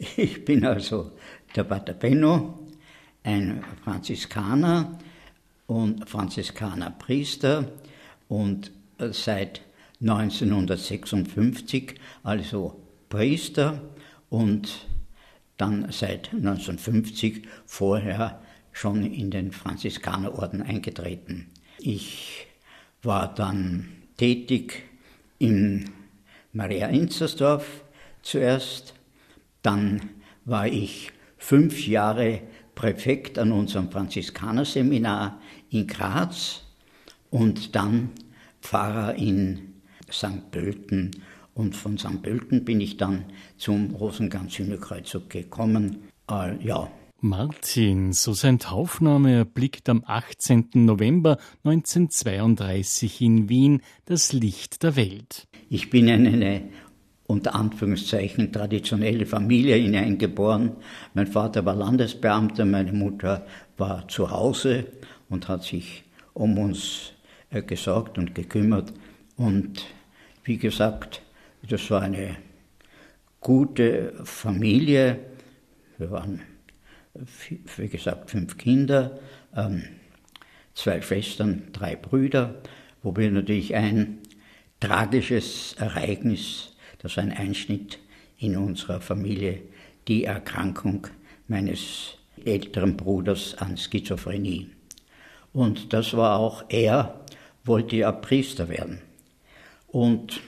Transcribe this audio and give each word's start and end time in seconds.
Ich 0.16 0.44
bin 0.44 0.64
also 0.64 1.12
der 1.54 1.64
Pater 1.64 1.92
Benno, 1.92 2.58
ein 3.22 3.62
Franziskaner 3.84 4.98
und 5.66 6.08
Franziskanerpriester 6.08 7.70
und 8.28 8.72
seit 8.98 9.60
1956 10.00 11.94
also 12.22 12.82
Priester 13.08 13.82
und 14.30 14.86
dann 15.58 15.92
seit 15.92 16.32
1950 16.32 17.46
vorher 17.66 18.40
schon 18.72 19.04
in 19.04 19.30
den 19.30 19.52
Franziskanerorden 19.52 20.62
eingetreten. 20.62 21.50
Ich 21.78 22.46
war 23.02 23.34
dann 23.34 23.88
tätig 24.16 24.84
in 25.38 25.90
Maria 26.52 26.88
Inzersdorf 26.88 27.84
zuerst, 28.22 28.94
dann 29.62 30.10
war 30.44 30.66
ich 30.66 31.12
fünf 31.36 31.86
Jahre 31.86 32.42
Präfekt 32.74 33.38
an 33.38 33.52
unserem 33.52 33.90
Franziskanerseminar 33.90 35.40
in 35.68 35.86
Graz 35.86 36.62
und 37.30 37.74
dann 37.74 38.10
Pfarrer 38.62 39.14
in 39.16 39.74
St. 40.10 40.50
Pölten. 40.50 41.10
Und 41.54 41.76
von 41.76 41.98
St. 41.98 42.22
Pölten 42.22 42.64
bin 42.64 42.80
ich 42.80 42.96
dann 42.96 43.24
zum 43.56 43.94
Rosenkranz-Hühnerkreuzzug 43.94 45.28
gekommen. 45.28 46.04
Äh, 46.30 46.64
ja. 46.64 46.90
Martin, 47.22 48.14
so 48.14 48.32
sein 48.32 48.58
Taufname 48.58 49.34
erblickt 49.34 49.90
am 49.90 50.02
18. 50.06 50.70
November 50.72 51.36
1932 51.64 53.20
in 53.20 53.50
Wien 53.50 53.82
das 54.06 54.32
Licht 54.32 54.82
der 54.82 54.96
Welt. 54.96 55.46
Ich 55.68 55.90
bin 55.90 56.08
in 56.08 56.26
eine 56.26 56.62
unter 57.30 57.54
Anführungszeichen 57.54 58.52
traditionelle 58.52 59.24
Familie 59.24 59.76
hineingeboren. 59.76 60.72
Mein 61.14 61.28
Vater 61.28 61.64
war 61.64 61.76
Landesbeamter, 61.76 62.64
meine 62.64 62.92
Mutter 62.92 63.46
war 63.76 64.08
zu 64.08 64.32
Hause 64.32 64.86
und 65.28 65.46
hat 65.46 65.62
sich 65.62 66.02
um 66.34 66.58
uns 66.58 67.12
äh, 67.50 67.62
gesorgt 67.62 68.18
und 68.18 68.34
gekümmert. 68.34 68.92
Und 69.36 69.86
wie 70.42 70.58
gesagt, 70.58 71.22
das 71.68 71.88
war 71.92 72.02
eine 72.02 72.36
gute 73.40 74.12
Familie. 74.24 75.20
Wir 75.98 76.10
waren, 76.10 76.40
wie 77.76 77.88
gesagt, 77.88 78.30
fünf 78.30 78.58
Kinder, 78.58 79.20
ähm, 79.54 79.84
zwei 80.74 81.00
Schwestern, 81.00 81.62
drei 81.72 81.94
Brüder, 81.94 82.56
wobei 83.04 83.28
natürlich 83.28 83.76
ein 83.76 84.18
tragisches 84.80 85.76
Ereignis 85.78 86.69
das 87.02 87.16
war 87.16 87.24
ein 87.24 87.32
Einschnitt 87.32 87.98
in 88.38 88.56
unserer 88.56 89.00
Familie, 89.00 89.62
die 90.08 90.24
Erkrankung 90.24 91.06
meines 91.48 92.14
älteren 92.44 92.96
Bruders 92.96 93.56
an 93.58 93.76
Schizophrenie. 93.76 94.70
Und 95.52 95.92
das 95.92 96.14
war 96.14 96.38
auch, 96.38 96.64
er 96.68 97.20
wollte 97.64 97.96
ja 97.96 98.12
Priester 98.12 98.68
werden. 98.68 99.00
Und 99.88 100.40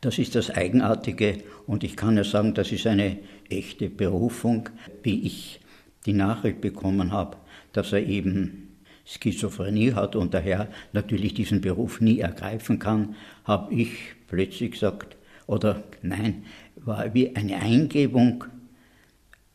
das 0.00 0.18
ist 0.18 0.34
das 0.34 0.50
Eigenartige 0.50 1.42
und 1.66 1.82
ich 1.82 1.96
kann 1.96 2.16
ja 2.16 2.24
sagen, 2.24 2.54
das 2.54 2.70
ist 2.70 2.86
eine 2.86 3.18
echte 3.48 3.90
Berufung, 3.90 4.68
wie 5.02 5.26
ich 5.26 5.60
die 6.06 6.12
Nachricht 6.12 6.60
bekommen 6.60 7.10
habe, 7.10 7.36
dass 7.72 7.92
er 7.92 8.06
eben 8.06 8.76
Schizophrenie 9.04 9.94
hat 9.94 10.14
und 10.14 10.34
daher 10.34 10.68
natürlich 10.92 11.34
diesen 11.34 11.60
Beruf 11.60 12.00
nie 12.00 12.20
ergreifen 12.20 12.78
kann, 12.78 13.16
habe 13.44 13.74
ich 13.74 13.90
plötzlich 14.28 14.72
gesagt, 14.72 15.17
oder 15.48 15.82
nein, 16.02 16.44
war 16.76 17.12
wie 17.14 17.34
eine 17.34 17.56
Eingebung, 17.56 18.44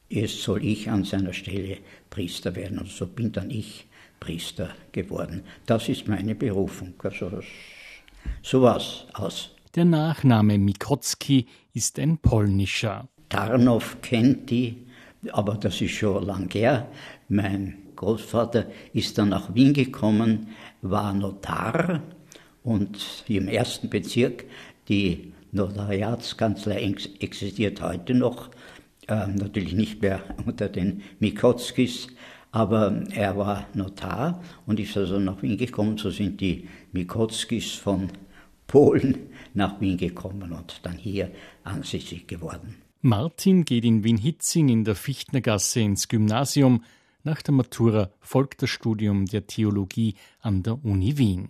jetzt 0.10 0.42
soll 0.42 0.66
ich 0.66 0.90
an 0.90 1.06
seiner 1.06 1.34
Stelle 1.34 1.78
Priester 2.10 2.56
werden. 2.56 2.80
Und 2.80 2.90
so 2.90 3.08
bin 3.08 3.32
dann 3.32 3.50
ich 3.50 3.88
Priester 4.20 4.70
geworden. 4.92 5.44
Das 5.66 5.88
ist 5.88 6.08
meine 6.08 6.36
Berufung. 6.36 6.96
Also 7.02 7.40
so 8.42 8.62
war's 8.64 9.06
aus. 9.14 9.52
Der 9.76 9.86
Nachname 9.86 10.58
Mikotski 10.58 11.46
ist 11.74 12.00
ein 12.00 12.18
polnischer. 12.18 13.08
Tarnow 13.30 13.98
kennt 14.02 14.50
die, 14.50 14.88
aber 15.32 15.56
das 15.56 15.80
ist 15.80 15.92
schon 15.92 16.26
lang 16.26 16.52
her. 16.52 16.88
Mein 17.30 17.78
Großvater 17.96 18.66
ist 18.94 19.18
dann 19.18 19.30
nach 19.30 19.54
Wien 19.54 19.74
gekommen, 19.74 20.48
war 20.82 21.14
Notar 21.14 22.02
und 22.64 23.24
im 23.28 23.48
ersten 23.48 23.90
Bezirk 23.90 24.46
die 24.88 25.33
Notariatskanzlei 25.54 26.94
existiert 27.20 27.82
heute 27.82 28.14
noch, 28.14 28.50
äh, 29.08 29.28
natürlich 29.28 29.74
nicht 29.74 30.02
mehr 30.02 30.22
unter 30.46 30.68
den 30.68 31.04
Mikotskis, 31.20 32.08
aber 32.52 33.04
er 33.12 33.38
war 33.38 33.68
Notar 33.74 34.44
und 34.66 34.80
ist 34.80 34.98
also 34.98 35.20
nach 35.20 35.42
Wien 35.42 35.58
gekommen. 35.58 35.98
So 35.98 36.10
sind 36.10 36.42
die 36.42 36.68
Mikotskis 36.92 37.74
von 37.74 38.10
Polen 38.68 39.30
nach 39.54 39.80
Wien 39.80 39.98
gekommen 39.98 40.52
und 40.52 40.80
dann 40.84 40.98
hier 40.98 41.32
ansässig 41.64 42.28
geworden. 42.28 42.76
Martin 43.02 43.66
geht 43.66 43.84
in 43.84 44.04
Wien-Hitzing 44.04 44.70
in 44.70 44.84
der 44.86 44.96
Fichtnergasse 44.96 45.82
ins 45.82 46.08
Gymnasium. 46.08 46.84
Nach 47.24 47.42
der 47.42 47.54
Matura 47.54 48.12
folgt 48.22 48.62
das 48.62 48.70
Studium 48.70 49.26
der 49.26 49.46
Theologie 49.46 50.16
an 50.40 50.64
der 50.64 50.84
Uni 50.86 51.18
Wien. 51.18 51.50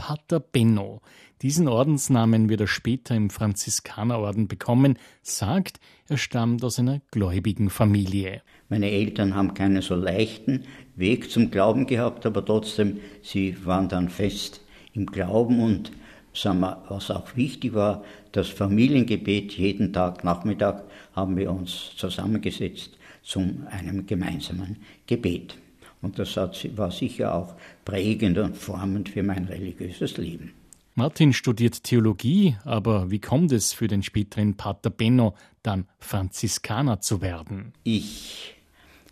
Pater 0.00 0.40
Benno. 0.40 1.02
Diesen 1.42 1.68
Ordensnamen 1.68 2.48
wird 2.48 2.62
er 2.62 2.66
später 2.66 3.14
im 3.14 3.28
Franziskanerorden 3.28 4.48
bekommen, 4.48 4.98
sagt, 5.20 5.78
er 6.08 6.16
stammt 6.16 6.64
aus 6.64 6.78
einer 6.78 7.02
gläubigen 7.10 7.68
Familie. 7.68 8.40
Meine 8.70 8.90
Eltern 8.90 9.34
haben 9.34 9.52
keinen 9.52 9.82
so 9.82 9.94
leichten 9.94 10.64
Weg 10.96 11.30
zum 11.30 11.50
Glauben 11.50 11.86
gehabt, 11.86 12.24
aber 12.24 12.42
trotzdem, 12.42 12.96
sie 13.20 13.54
waren 13.66 13.90
dann 13.90 14.08
fest 14.08 14.62
im 14.94 15.04
Glauben 15.04 15.60
und 15.60 15.92
was 16.32 17.10
auch 17.10 17.36
wichtig 17.36 17.74
war, 17.74 18.02
das 18.32 18.48
Familiengebet 18.48 19.52
jeden 19.52 19.92
Tag 19.92 20.24
Nachmittag 20.24 20.84
haben 21.12 21.36
wir 21.36 21.50
uns 21.52 21.94
zusammengesetzt 21.96 22.96
zu 23.22 23.40
einem 23.68 24.06
gemeinsamen 24.06 24.78
Gebet. 25.06 25.58
Und 26.02 26.18
das 26.18 26.36
war 26.36 26.90
sicher 26.90 27.34
auch 27.34 27.54
prägend 27.84 28.38
und 28.38 28.56
formend 28.56 29.10
für 29.10 29.22
mein 29.22 29.44
religiöses 29.44 30.16
Leben. 30.16 30.52
Martin 30.94 31.32
studiert 31.32 31.84
Theologie, 31.84 32.56
aber 32.64 33.10
wie 33.10 33.20
kommt 33.20 33.52
es 33.52 33.72
für 33.72 33.86
den 33.86 34.02
späteren 34.02 34.56
Pater 34.56 34.90
Benno, 34.90 35.34
dann 35.62 35.86
Franziskaner 35.98 37.00
zu 37.00 37.22
werden? 37.22 37.72
Ich 37.84 38.54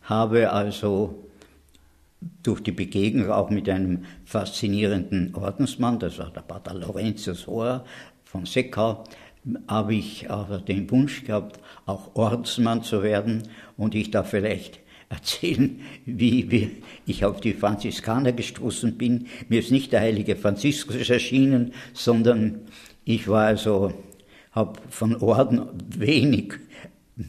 habe 0.03 0.51
also 0.51 1.25
durch 2.43 2.63
die 2.63 2.73
Begegnung 2.73 3.31
auch 3.31 3.51
mit 3.51 3.69
einem 3.69 4.05
faszinierenden 4.25 5.35
Ordensmann, 5.35 5.99
das 5.99 6.19
war 6.19 6.31
der 6.31 6.41
Pater 6.41 6.75
Laurentius 6.75 7.47
Hoher 7.47 7.85
von 8.25 8.45
Seckau, 8.45 9.05
habe 9.69 9.95
ich 9.95 10.31
aber 10.31 10.59
den 10.59 10.91
Wunsch 10.91 11.25
gehabt, 11.25 11.61
auch 11.87 12.15
Ordensmann 12.17 12.83
zu 12.83 13.03
werden 13.03 13.49
und 13.77 13.95
ich 13.95 14.11
da 14.11 14.25
vielleicht 14.25 14.81
erzählen, 15.09 15.81
wie, 16.05 16.71
ich 17.07 17.25
auf 17.25 17.41
die 17.41 17.55
Franziskaner 17.55 18.33
gestoßen 18.33 18.99
bin. 18.99 19.27
Mir 19.49 19.61
ist 19.61 19.71
nicht 19.71 19.93
der 19.93 20.01
heilige 20.01 20.37
Franziskus 20.37 21.09
erschienen, 21.09 21.73
sondern 21.95 22.61
ich 23.05 23.29
war 23.29 23.47
also, 23.47 23.95
habe 24.53 24.81
von 24.91 25.17
Orden 25.17 25.63
wenig 25.97 26.55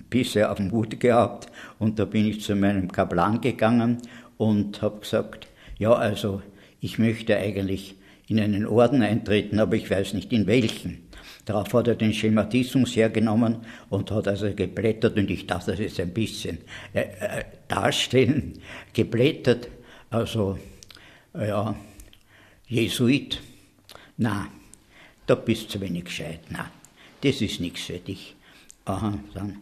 bisher 0.09 0.51
auf 0.51 0.57
dem 0.57 0.71
Hut 0.71 0.99
gehabt 0.99 1.51
und 1.79 1.99
da 1.99 2.05
bin 2.05 2.27
ich 2.27 2.41
zu 2.41 2.55
meinem 2.55 2.91
Kaplan 2.91 3.41
gegangen 3.41 3.97
und 4.37 4.81
habe 4.81 4.99
gesagt, 4.99 5.47
ja 5.77 5.93
also 5.93 6.41
ich 6.79 6.99
möchte 6.99 7.35
eigentlich 7.37 7.95
in 8.29 8.39
einen 8.39 8.65
Orden 8.65 9.01
eintreten, 9.01 9.59
aber 9.59 9.75
ich 9.75 9.89
weiß 9.89 10.13
nicht 10.13 10.31
in 10.31 10.47
welchen. 10.47 11.09
Darauf 11.45 11.73
hat 11.73 11.87
er 11.87 11.95
den 11.95 12.13
Schematismus 12.13 12.95
hergenommen 12.95 13.57
und 13.89 14.11
hat 14.11 14.27
also 14.27 14.53
geblättert 14.53 15.17
und 15.17 15.31
ich 15.31 15.47
darf 15.47 15.65
das 15.65 15.79
jetzt 15.79 15.99
ein 15.99 16.13
bisschen 16.13 16.59
äh, 16.93 17.01
äh, 17.01 17.43
darstellen. 17.67 18.59
Geblättert, 18.93 19.67
also 20.11 20.59
ja, 21.33 21.75
Jesuit, 22.67 23.41
na, 24.17 24.47
da 25.25 25.35
bist 25.35 25.63
du 25.63 25.79
zu 25.79 25.81
wenig 25.81 26.05
gescheit, 26.05 26.41
na, 26.49 26.69
das 27.21 27.41
ist 27.41 27.59
nichts 27.59 27.81
für 27.81 27.97
dich. 27.97 28.35
Aha, 28.85 29.17
dann, 29.33 29.57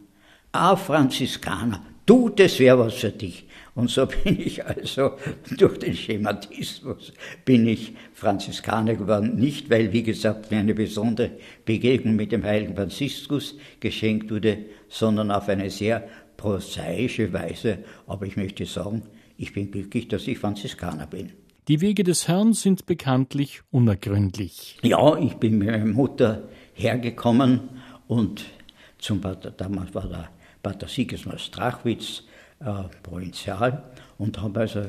ah, 0.51 0.75
Franziskaner, 0.75 1.81
du, 2.07 2.29
das 2.29 2.57
wäre 2.59 2.79
was 2.79 2.95
für 2.95 3.11
dich. 3.11 3.45
Und 3.75 3.91
so 3.91 4.07
bin 4.23 4.41
ich 4.41 4.65
also 4.65 5.11
durch 5.55 5.77
den 5.77 5.95
Schematismus 5.95 7.13
bin 7.45 7.67
ich 7.67 7.93
Franziskaner 8.13 8.95
geworden. 8.95 9.35
Nicht, 9.35 9.69
weil, 9.69 9.93
wie 9.93 10.01
gesagt, 10.01 10.49
mir 10.49 10.57
eine 10.57 10.73
besondere 10.73 11.29
Begegnung 11.63 12.15
mit 12.15 12.31
dem 12.31 12.43
heiligen 12.43 12.75
Franziskus 12.75 13.55
geschenkt 13.79 14.31
wurde, 14.31 14.65
sondern 14.89 15.29
auf 15.29 15.47
eine 15.47 15.69
sehr 15.69 16.07
prosaische 16.37 17.31
Weise. 17.33 17.79
Aber 18.07 18.25
ich 18.25 18.35
möchte 18.35 18.65
sagen, 18.65 19.03
ich 19.37 19.53
bin 19.53 19.69
glücklich, 19.69 20.07
dass 20.07 20.27
ich 20.27 20.39
Franziskaner 20.39 21.05
bin. 21.05 21.33
Die 21.67 21.81
Wege 21.81 22.03
des 22.03 22.27
Herrn 22.27 22.53
sind 22.53 22.87
bekanntlich 22.87 23.61
unergründlich. 23.69 24.77
Ja, 24.81 25.17
ich 25.19 25.33
bin 25.35 25.59
mit 25.59 25.67
meiner 25.67 25.85
Mutter 25.85 26.47
hergekommen 26.73 27.69
und 28.07 28.45
zum, 28.97 29.21
damals 29.21 29.93
war 29.93 30.07
der 30.07 30.29
Pater 30.67 30.89
Sigismund 30.89 31.39
Strachwitz, 31.39 32.23
äh, 32.59 32.83
Provinzial, 33.01 33.85
und 34.17 34.41
habe 34.41 34.59
also 34.59 34.85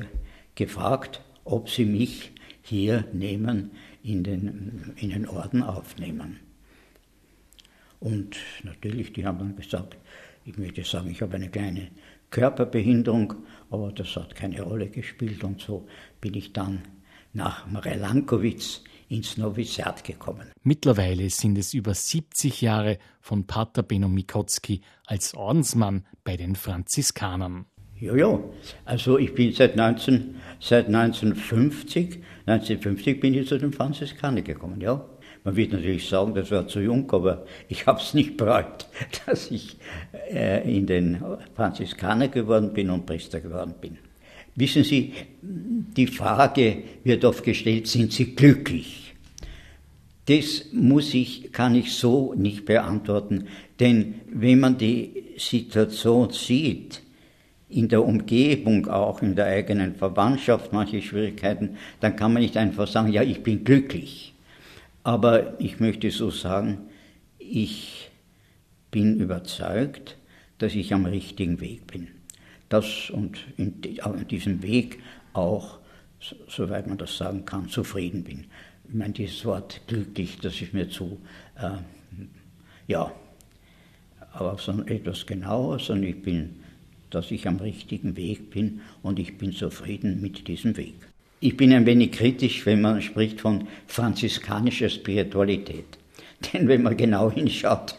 gefragt, 0.53 1.21
ob 1.45 1.69
sie 1.69 1.85
mich 1.85 2.33
hier 2.61 3.05
nehmen, 3.13 3.71
in 4.03 4.25
den, 4.25 4.93
in 4.97 5.11
den 5.11 5.25
Orden 5.25 5.63
aufnehmen. 5.63 6.41
Und 8.01 8.35
natürlich, 8.63 9.13
die 9.13 9.25
haben 9.25 9.39
dann 9.39 9.55
gesagt, 9.55 9.95
ich 10.43 10.57
möchte 10.57 10.83
sagen, 10.83 11.11
ich 11.11 11.21
habe 11.21 11.37
eine 11.37 11.47
kleine 11.47 11.87
Körperbehinderung, 12.29 13.35
aber 13.69 13.93
das 13.93 14.17
hat 14.17 14.35
keine 14.35 14.61
Rolle 14.63 14.89
gespielt 14.89 15.45
und 15.45 15.61
so 15.61 15.87
bin 16.19 16.33
ich 16.33 16.51
dann 16.51 16.81
nach 17.31 17.67
Marelankowitz 17.67 18.83
ins 19.09 19.37
Noviziat 19.37 20.03
gekommen. 20.03 20.51
Mittlerweile 20.63 21.29
sind 21.29 21.57
es 21.57 21.73
über 21.73 21.93
70 21.93 22.61
Jahre 22.61 22.97
von 23.19 23.45
Pater 23.45 23.83
Benno 23.83 24.07
Mikotzki 24.07 24.81
als 25.05 25.33
Ordensmann 25.33 26.05
bei 26.23 26.37
den 26.37 26.55
Franziskanern. 26.55 27.65
Ja, 27.99 28.15
ja. 28.15 28.39
Also 28.85 29.17
ich 29.17 29.33
bin 29.33 29.51
seit, 29.51 29.75
19, 29.75 30.35
seit 30.61 30.87
1950, 30.87 32.23
1950 32.45 33.19
bin 33.19 33.33
ich 33.33 33.47
zu 33.47 33.57
den 33.57 33.73
Franziskanern 33.73 34.43
gekommen, 34.43 34.79
ja. 34.79 35.05
Man 35.43 35.55
wird 35.55 35.71
natürlich 35.71 36.07
sagen, 36.07 36.33
das 36.33 36.51
war 36.51 36.67
zu 36.67 36.81
jung, 36.81 37.09
aber 37.11 37.45
ich 37.67 37.87
habe 37.87 37.99
es 37.99 38.13
nicht 38.13 38.37
bereut, 38.37 38.87
dass 39.25 39.51
ich 39.51 39.77
äh, 40.29 40.77
in 40.77 40.85
den 40.85 41.23
Franziskaner 41.55 42.27
geworden 42.27 42.73
bin 42.73 42.89
und 42.89 43.05
Priester 43.05 43.39
geworden 43.39 43.75
bin. 43.79 43.97
Wissen 44.59 44.83
Sie, 44.83 45.13
die 45.41 46.07
Frage 46.07 46.83
wird 47.05 47.23
oft 47.23 47.45
gestellt, 47.45 47.87
sind 47.87 48.11
Sie 48.11 48.35
glücklich? 48.35 49.13
Das 50.25 50.65
muss 50.73 51.13
ich, 51.13 51.53
kann 51.53 51.75
ich 51.75 51.93
so 51.93 52.33
nicht 52.33 52.65
beantworten, 52.65 53.45
denn 53.79 54.15
wenn 54.29 54.59
man 54.59 54.77
die 54.77 55.23
Situation 55.37 56.29
sieht, 56.31 57.01
in 57.69 57.87
der 57.87 58.03
Umgebung, 58.03 58.87
auch 58.87 59.21
in 59.21 59.35
der 59.35 59.45
eigenen 59.45 59.95
Verwandtschaft 59.95 60.73
manche 60.73 61.01
Schwierigkeiten, 61.01 61.77
dann 62.01 62.15
kann 62.15 62.33
man 62.33 62.41
nicht 62.41 62.57
einfach 62.57 62.87
sagen, 62.87 63.13
ja, 63.13 63.21
ich 63.21 63.43
bin 63.43 63.63
glücklich. 63.63 64.33
Aber 65.03 65.59
ich 65.61 65.79
möchte 65.79 66.11
so 66.11 66.31
sagen, 66.31 66.79
ich 67.37 68.09
bin 68.91 69.19
überzeugt, 69.19 70.17
dass 70.57 70.75
ich 70.75 70.93
am 70.93 71.05
richtigen 71.05 71.61
Weg 71.61 71.87
bin. 71.87 72.07
Das 72.69 73.09
und 73.09 73.39
in, 73.57 73.81
diesem 74.29 74.61
Weg 74.61 74.99
auch, 75.33 75.79
soweit 76.47 76.87
man 76.87 76.97
das 76.97 77.17
sagen 77.17 77.45
kann, 77.45 77.67
zufrieden 77.69 78.23
bin. 78.23 78.45
Ich 78.87 78.93
meine, 78.93 79.13
dieses 79.13 79.43
Wort 79.45 79.81
glücklich, 79.87 80.37
das 80.41 80.61
ist 80.61 80.73
mir 80.73 80.89
zu, 80.89 81.19
äh, 81.55 81.77
ja, 82.87 83.11
aber 84.33 84.57
so 84.57 84.71
etwas 84.83 85.25
genauer, 85.25 85.79
sondern 85.79 86.09
ich 86.09 86.21
bin 86.21 86.59
dass 87.09 87.31
ich 87.31 87.47
am 87.47 87.57
richtigen 87.57 88.15
Weg 88.15 88.51
bin 88.51 88.81
und 89.01 89.19
ich 89.19 89.37
bin 89.37 89.51
zufrieden 89.51 90.21
mit 90.21 90.47
diesem 90.47 90.77
Weg. 90.77 90.95
Ich 91.39 91.55
bin 91.55 91.73
ein 91.73 91.85
wenig 91.85 92.11
kritisch, 92.11 92.65
wenn 92.65 92.81
man 92.81 93.01
spricht 93.01 93.41
von 93.41 93.67
franziskanischer 93.87 94.89
Spiritualität. 94.89 95.85
Denn 96.53 96.67
wenn 96.67 96.83
man 96.83 96.97
genau 96.97 97.31
hinschaut, 97.31 97.95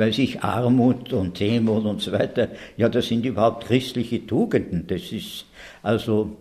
weil 0.00 0.14
sich 0.14 0.42
Armut 0.42 1.12
und 1.12 1.38
Demut 1.38 1.84
und 1.84 2.00
so 2.00 2.10
weiter, 2.12 2.48
ja, 2.78 2.88
das 2.88 3.08
sind 3.08 3.26
überhaupt 3.26 3.66
christliche 3.66 4.26
Tugenden. 4.26 4.86
Das 4.86 5.12
ist 5.12 5.44
also 5.82 6.38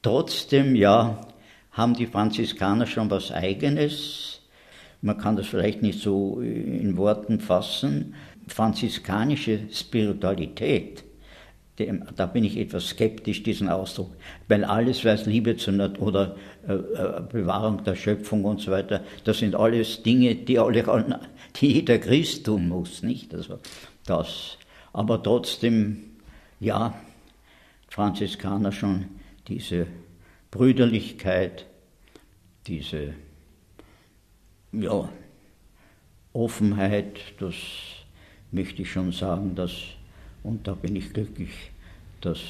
trotzdem, 0.00 0.74
ja, 0.74 1.20
haben 1.72 1.92
die 1.92 2.06
Franziskaner 2.06 2.86
schon 2.86 3.10
was 3.10 3.30
Eigenes. 3.30 4.40
Man 5.02 5.18
kann 5.18 5.36
das 5.36 5.48
vielleicht 5.48 5.82
nicht 5.82 6.00
so 6.00 6.40
in 6.40 6.96
Worten 6.96 7.40
fassen, 7.40 8.14
franziskanische 8.48 9.60
Spiritualität, 9.70 11.04
dem, 11.80 12.04
da 12.14 12.26
bin 12.26 12.44
ich 12.44 12.56
etwas 12.56 12.90
skeptisch, 12.90 13.42
diesen 13.42 13.68
Ausdruck, 13.68 14.10
weil 14.48 14.64
alles, 14.64 15.04
was 15.04 15.26
Liebe 15.26 15.56
zur 15.56 15.74
Natur 15.74 16.06
oder 16.08 16.36
äh, 16.68 16.74
äh, 16.74 17.22
Bewahrung 17.32 17.82
der 17.84 17.96
Schöpfung 17.96 18.44
und 18.44 18.60
so 18.60 18.70
weiter, 18.70 19.02
das 19.24 19.38
sind 19.38 19.54
alles 19.54 20.02
Dinge, 20.02 20.34
die, 20.34 20.58
alle, 20.58 21.20
die 21.56 21.72
jeder 21.72 21.98
Christ 21.98 22.46
tun 22.46 22.68
muss, 22.68 23.02
nicht? 23.02 23.34
Also 23.34 23.58
das. 24.06 24.58
Aber 24.92 25.22
trotzdem, 25.22 26.02
ja, 26.60 26.94
Franziskaner 27.88 28.72
schon 28.72 29.06
diese 29.48 29.86
Brüderlichkeit, 30.50 31.66
diese 32.66 33.14
ja, 34.72 35.08
Offenheit, 36.32 37.18
das 37.38 37.54
möchte 38.52 38.82
ich 38.82 38.92
schon 38.92 39.12
sagen, 39.12 39.54
dass, 39.54 39.72
und 40.42 40.66
da 40.66 40.74
bin 40.74 40.96
ich 40.96 41.12
glücklich, 41.12 41.50
dass 42.20 42.40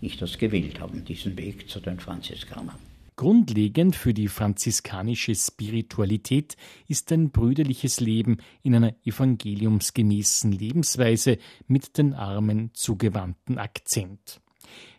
ich 0.00 0.16
das 0.16 0.38
gewählt 0.38 0.80
habe, 0.80 0.98
diesen 1.00 1.36
Weg 1.36 1.68
zu 1.68 1.80
den 1.80 1.98
Franziskanern. 1.98 2.76
Grundlegend 3.16 3.96
für 3.96 4.12
die 4.12 4.28
franziskanische 4.28 5.34
Spiritualität 5.34 6.54
ist 6.86 7.10
ein 7.12 7.30
brüderliches 7.30 8.00
Leben 8.00 8.36
in 8.62 8.74
einer 8.74 8.94
evangeliumsgemäßen 9.06 10.52
Lebensweise 10.52 11.38
mit 11.66 11.96
den 11.96 12.12
Armen 12.12 12.72
zugewandten 12.74 13.56
Akzent. 13.56 14.42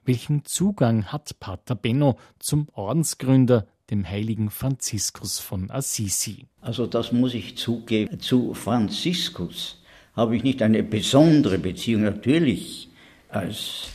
Welchen 0.04 0.46
Zugang 0.46 1.06
hat 1.06 1.40
Pater 1.40 1.76
Benno 1.76 2.18
zum 2.40 2.70
Ordensgründer, 2.74 3.68
dem 3.92 4.10
heiligen 4.10 4.50
Franziskus 4.50 5.40
von 5.40 5.70
Assisi? 5.70 6.48
Also 6.60 6.88
das 6.88 7.12
muss 7.12 7.36
ich 7.36 7.56
zugeben, 7.56 8.20
zu 8.20 8.56
Franziskus 8.56 9.78
habe 10.18 10.36
ich 10.36 10.44
nicht 10.44 10.62
eine 10.64 10.84
besondere 10.84 11.60
Beziehung, 11.60 12.04
natürlich 12.04 12.90
als 13.30 13.92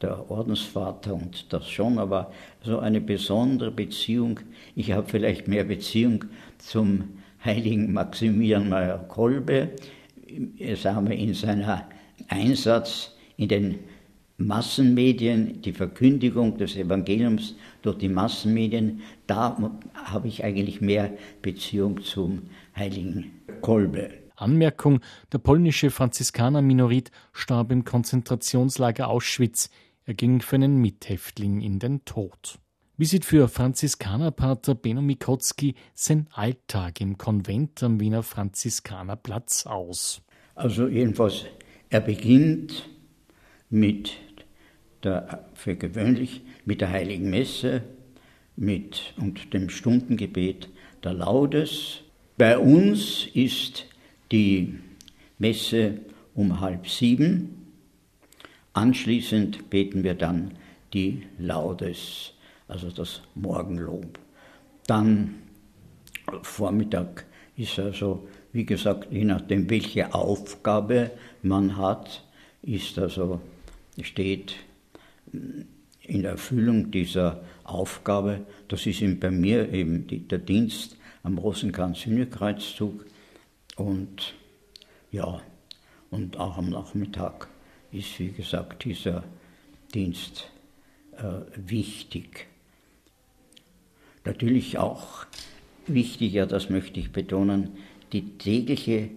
der 0.00 0.30
Ordensvater 0.30 1.14
und 1.14 1.52
das 1.52 1.68
schon, 1.68 1.98
aber 1.98 2.32
so 2.62 2.78
eine 2.78 3.00
besondere 3.00 3.70
Beziehung. 3.70 4.40
Ich 4.76 4.92
habe 4.92 5.08
vielleicht 5.08 5.48
mehr 5.48 5.64
Beziehung 5.64 6.24
zum 6.58 7.04
heiligen 7.44 7.92
Maximilian 7.92 8.68
Meyer 8.68 8.98
Kolbe, 9.08 9.70
sagen 10.76 11.08
wir 11.08 11.16
in 11.16 11.34
seiner 11.34 11.88
Einsatz 12.28 13.12
in 13.36 13.48
den 13.48 13.78
Massenmedien, 14.38 15.62
die 15.62 15.72
Verkündigung 15.72 16.58
des 16.58 16.76
Evangeliums 16.76 17.56
durch 17.82 17.98
die 17.98 18.08
Massenmedien, 18.08 19.00
da 19.26 19.72
habe 19.94 20.28
ich 20.28 20.44
eigentlich 20.44 20.80
mehr 20.80 21.10
Beziehung 21.42 22.02
zum 22.02 22.42
heiligen 22.76 23.32
Kolbe. 23.62 24.25
Anmerkung: 24.36 25.00
Der 25.32 25.38
polnische 25.38 25.90
Franziskaner-Minorit 25.90 27.10
starb 27.32 27.72
im 27.72 27.84
Konzentrationslager 27.84 29.08
Auschwitz. 29.08 29.70
Er 30.04 30.14
ging 30.14 30.40
für 30.40 30.56
einen 30.56 30.76
Mithäftling 30.76 31.60
in 31.60 31.78
den 31.78 32.04
Tod. 32.04 32.58
Wie 32.98 33.04
sieht 33.04 33.24
für 33.24 33.48
Franziskanerpater 33.48 34.74
Benno 34.74 35.02
Mikotzki 35.02 35.74
sein 35.94 36.28
Alltag 36.32 37.00
im 37.00 37.18
Konvent 37.18 37.82
am 37.82 38.00
Wiener 38.00 38.22
Franziskanerplatz 38.22 39.66
aus? 39.66 40.22
Also 40.54 40.88
jedenfalls, 40.88 41.44
er 41.90 42.00
beginnt 42.00 42.88
mit 43.68 44.12
der, 45.02 45.50
für 45.54 45.76
gewöhnlich 45.76 46.42
mit 46.64 46.80
der 46.80 46.90
Heiligen 46.90 47.28
Messe 47.28 47.82
mit, 48.56 49.14
und 49.18 49.52
dem 49.52 49.68
Stundengebet 49.68 50.70
der 51.04 51.12
Laudes. 51.12 52.00
Bei 52.38 52.58
uns 52.58 53.26
ist 53.34 53.86
die 54.32 54.74
Messe 55.38 56.00
um 56.34 56.60
halb 56.60 56.88
sieben. 56.88 57.66
Anschließend 58.72 59.70
beten 59.70 60.04
wir 60.04 60.14
dann 60.14 60.52
die 60.92 61.22
Laudes, 61.38 62.32
also 62.68 62.90
das 62.90 63.22
Morgenlob. 63.34 64.18
Dann 64.86 65.34
Vormittag 66.42 67.26
ist 67.56 67.78
also, 67.78 68.28
wie 68.52 68.66
gesagt, 68.66 69.12
je 69.12 69.24
nachdem, 69.24 69.70
welche 69.70 70.14
Aufgabe 70.14 71.10
man 71.42 71.76
hat, 71.76 72.24
ist 72.62 72.98
also, 72.98 73.40
steht 74.02 74.56
in 76.02 76.24
Erfüllung 76.24 76.90
dieser 76.90 77.42
Aufgabe, 77.64 78.46
das 78.68 78.86
ist 78.86 79.02
bei 79.20 79.30
mir 79.30 79.72
eben 79.72 80.06
der 80.28 80.38
Dienst 80.38 80.96
am 81.22 81.38
Rosenkranz-Hühnerkreuzzug, 81.38 83.06
und 83.76 84.34
ja, 85.12 85.40
und 86.10 86.38
auch 86.38 86.58
am 86.58 86.70
Nachmittag 86.70 87.48
ist, 87.92 88.18
wie 88.18 88.32
gesagt, 88.32 88.84
dieser 88.84 89.24
Dienst 89.94 90.50
äh, 91.16 91.40
wichtig. 91.54 92.48
Natürlich 94.24 94.78
auch 94.78 95.26
wichtiger, 95.86 96.46
das 96.46 96.68
möchte 96.68 96.98
ich 96.98 97.12
betonen, 97.12 97.76
die 98.12 98.36
tägliche 98.38 99.10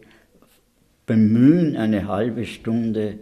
Bemühen, 1.05 1.75
eine 1.75 2.07
halbe 2.07 2.45
Stunde 2.45 3.19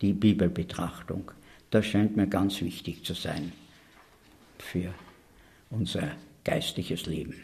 die 0.00 0.12
Bibelbetrachtung. 0.12 1.30
Das 1.70 1.86
scheint 1.86 2.16
mir 2.16 2.26
ganz 2.26 2.60
wichtig 2.60 3.04
zu 3.04 3.14
sein 3.14 3.52
für 4.58 4.92
unser 5.70 6.12
geistliches 6.44 7.06
Leben 7.06 7.34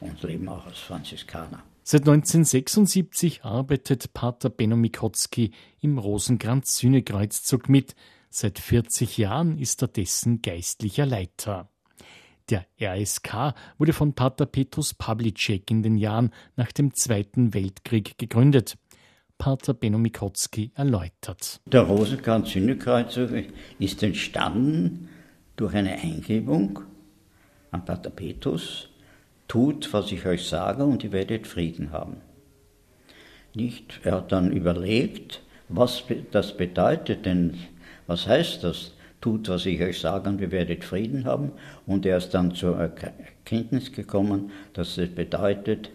und 0.00 0.22
Leben 0.22 0.48
auch 0.48 0.66
als 0.66 0.78
Franziskaner. 0.78 1.62
Seit 1.90 2.02
1976 2.02 3.44
arbeitet 3.44 4.12
Pater 4.12 4.50
Benno 4.50 4.76
Mikotzki 4.76 5.52
im 5.80 5.96
Rosenkranz-Sühnekreuzzug 5.96 7.70
mit. 7.70 7.94
Seit 8.28 8.58
40 8.58 9.16
Jahren 9.16 9.56
ist 9.56 9.80
er 9.80 9.88
dessen 9.88 10.42
geistlicher 10.42 11.06
Leiter. 11.06 11.70
Der 12.50 12.66
RSK 12.78 13.54
wurde 13.78 13.94
von 13.94 14.12
Pater 14.12 14.44
Petrus 14.44 14.92
Pavlicek 14.92 15.70
in 15.70 15.82
den 15.82 15.96
Jahren 15.96 16.34
nach 16.56 16.72
dem 16.72 16.92
Zweiten 16.92 17.54
Weltkrieg 17.54 18.18
gegründet. 18.18 18.76
Pater 19.38 19.72
Benno 19.72 19.96
Mikotzki 19.96 20.72
erläutert. 20.74 21.62
Der 21.64 21.84
Rosenkranz-Sühnekreuzzug 21.84 23.30
ist 23.78 24.02
entstanden 24.02 25.08
durch 25.56 25.72
eine 25.72 25.92
Eingebung 25.92 26.80
an 27.70 27.86
Pater 27.86 28.10
Petrus, 28.10 28.90
tut, 29.48 29.92
was 29.92 30.12
ich 30.12 30.26
euch 30.26 30.46
sage, 30.46 30.84
und 30.84 31.02
ihr 31.02 31.12
werdet 31.12 31.46
Frieden 31.46 31.90
haben. 31.90 32.18
Nicht? 33.54 34.00
Er 34.04 34.16
hat 34.16 34.30
dann 34.30 34.52
überlegt, 34.52 35.42
was 35.68 36.04
das 36.30 36.56
bedeutet, 36.56 37.26
denn 37.26 37.54
was 38.06 38.26
heißt 38.26 38.62
das? 38.62 38.92
Tut, 39.20 39.48
was 39.48 39.66
ich 39.66 39.80
euch 39.82 39.98
sage, 39.98 40.28
und 40.28 40.40
ihr 40.40 40.52
werdet 40.52 40.84
Frieden 40.84 41.24
haben. 41.24 41.50
Und 41.86 42.06
er 42.06 42.18
ist 42.18 42.30
dann 42.30 42.54
zur 42.54 42.76
Erkenntnis 42.78 43.92
gekommen, 43.92 44.52
dass 44.74 44.96
es 44.96 45.12
bedeutet, 45.12 45.90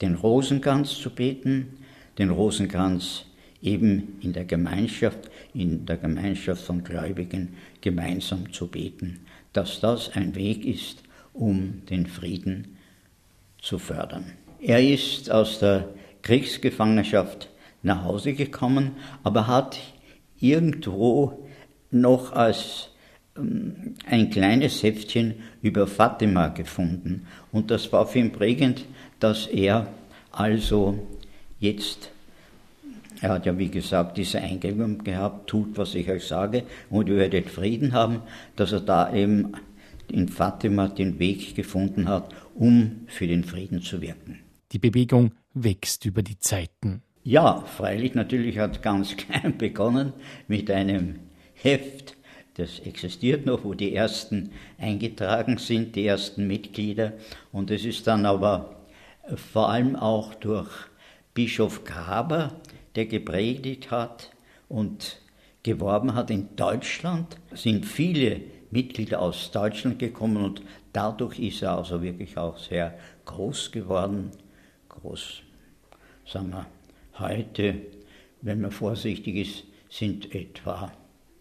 den 0.00 0.14
Rosenkranz 0.14 0.94
zu 0.94 1.10
beten, 1.10 1.78
den 2.18 2.30
Rosenkranz 2.30 3.24
eben 3.60 4.18
in 4.20 4.32
der 4.32 4.44
Gemeinschaft, 4.44 5.30
in 5.52 5.84
der 5.84 5.96
Gemeinschaft 5.96 6.62
von 6.62 6.84
Gläubigen 6.84 7.56
gemeinsam 7.80 8.52
zu 8.52 8.68
beten, 8.68 9.20
dass 9.52 9.80
das 9.80 10.10
ein 10.14 10.34
Weg 10.36 10.64
ist, 10.64 11.02
um 11.32 11.82
den 11.90 12.06
Frieden 12.06 12.76
zu 13.60 13.78
fördern. 13.78 14.32
Er 14.60 14.82
ist 14.82 15.30
aus 15.30 15.58
der 15.58 15.88
Kriegsgefangenschaft 16.22 17.48
nach 17.82 18.04
Hause 18.04 18.34
gekommen, 18.34 18.92
aber 19.22 19.46
hat 19.46 19.78
irgendwo 20.38 21.46
noch 21.90 22.32
als 22.32 22.90
ähm, 23.36 23.94
ein 24.06 24.30
kleines 24.30 24.82
Heftchen 24.82 25.34
über 25.62 25.86
Fatima 25.86 26.48
gefunden. 26.48 27.26
Und 27.52 27.70
das 27.70 27.92
war 27.92 28.06
für 28.06 28.18
ihn 28.18 28.32
prägend, 28.32 28.84
dass 29.18 29.46
er 29.46 29.86
also 30.32 31.06
jetzt, 31.58 32.10
er 33.20 33.30
hat 33.30 33.46
ja 33.46 33.58
wie 33.58 33.70
gesagt 33.70 34.16
diese 34.16 34.40
Eingebung 34.40 35.02
gehabt, 35.02 35.48
tut, 35.48 35.76
was 35.76 35.94
ich 35.94 36.08
euch 36.10 36.26
sage, 36.26 36.64
und 36.88 37.08
ihr 37.08 37.16
werdet 37.16 37.50
Frieden 37.50 37.92
haben, 37.92 38.22
dass 38.56 38.72
er 38.72 38.80
da 38.80 39.12
eben 39.12 39.52
in 40.08 40.28
Fatima 40.28 40.88
den 40.88 41.18
Weg 41.18 41.54
gefunden 41.54 42.08
hat, 42.08 42.34
um 42.60 43.06
für 43.06 43.26
den 43.26 43.42
Frieden 43.42 43.80
zu 43.80 44.02
wirken. 44.02 44.40
Die 44.72 44.78
Bewegung 44.78 45.32
wächst 45.54 46.04
über 46.04 46.22
die 46.22 46.38
Zeiten. 46.38 47.02
Ja, 47.24 47.62
freilich 47.62 48.14
natürlich 48.14 48.58
hat 48.58 48.82
ganz 48.82 49.16
klein 49.16 49.56
begonnen 49.56 50.12
mit 50.46 50.70
einem 50.70 51.20
Heft, 51.54 52.16
das 52.54 52.78
existiert 52.80 53.46
noch, 53.46 53.64
wo 53.64 53.72
die 53.72 53.94
ersten 53.94 54.50
eingetragen 54.76 55.56
sind, 55.56 55.96
die 55.96 56.06
ersten 56.06 56.46
Mitglieder. 56.46 57.14
Und 57.50 57.70
es 57.70 57.86
ist 57.86 58.06
dann 58.06 58.26
aber 58.26 58.76
vor 59.36 59.70
allem 59.70 59.96
auch 59.96 60.34
durch 60.34 60.70
Bischof 61.32 61.84
Graber, 61.84 62.60
der 62.94 63.06
gepredigt 63.06 63.90
hat 63.90 64.32
und 64.68 65.22
geworben 65.62 66.14
hat 66.14 66.30
in 66.30 66.54
Deutschland, 66.56 67.38
sind 67.54 67.86
viele 67.86 68.42
Mitglieder 68.70 69.22
aus 69.22 69.50
Deutschland 69.50 69.98
gekommen 69.98 70.44
und 70.44 70.62
dadurch 70.92 71.38
ist 71.38 71.62
er 71.62 71.76
also 71.76 72.02
wirklich 72.02 72.36
auch 72.36 72.58
sehr 72.58 72.98
groß 73.24 73.72
geworden. 73.72 74.30
Groß, 74.88 75.42
sagen 76.26 76.50
wir, 76.50 76.66
heute, 77.18 77.76
wenn 78.42 78.60
man 78.60 78.70
vorsichtig 78.70 79.36
ist, 79.36 79.64
sind 79.88 80.34
etwa 80.34 80.92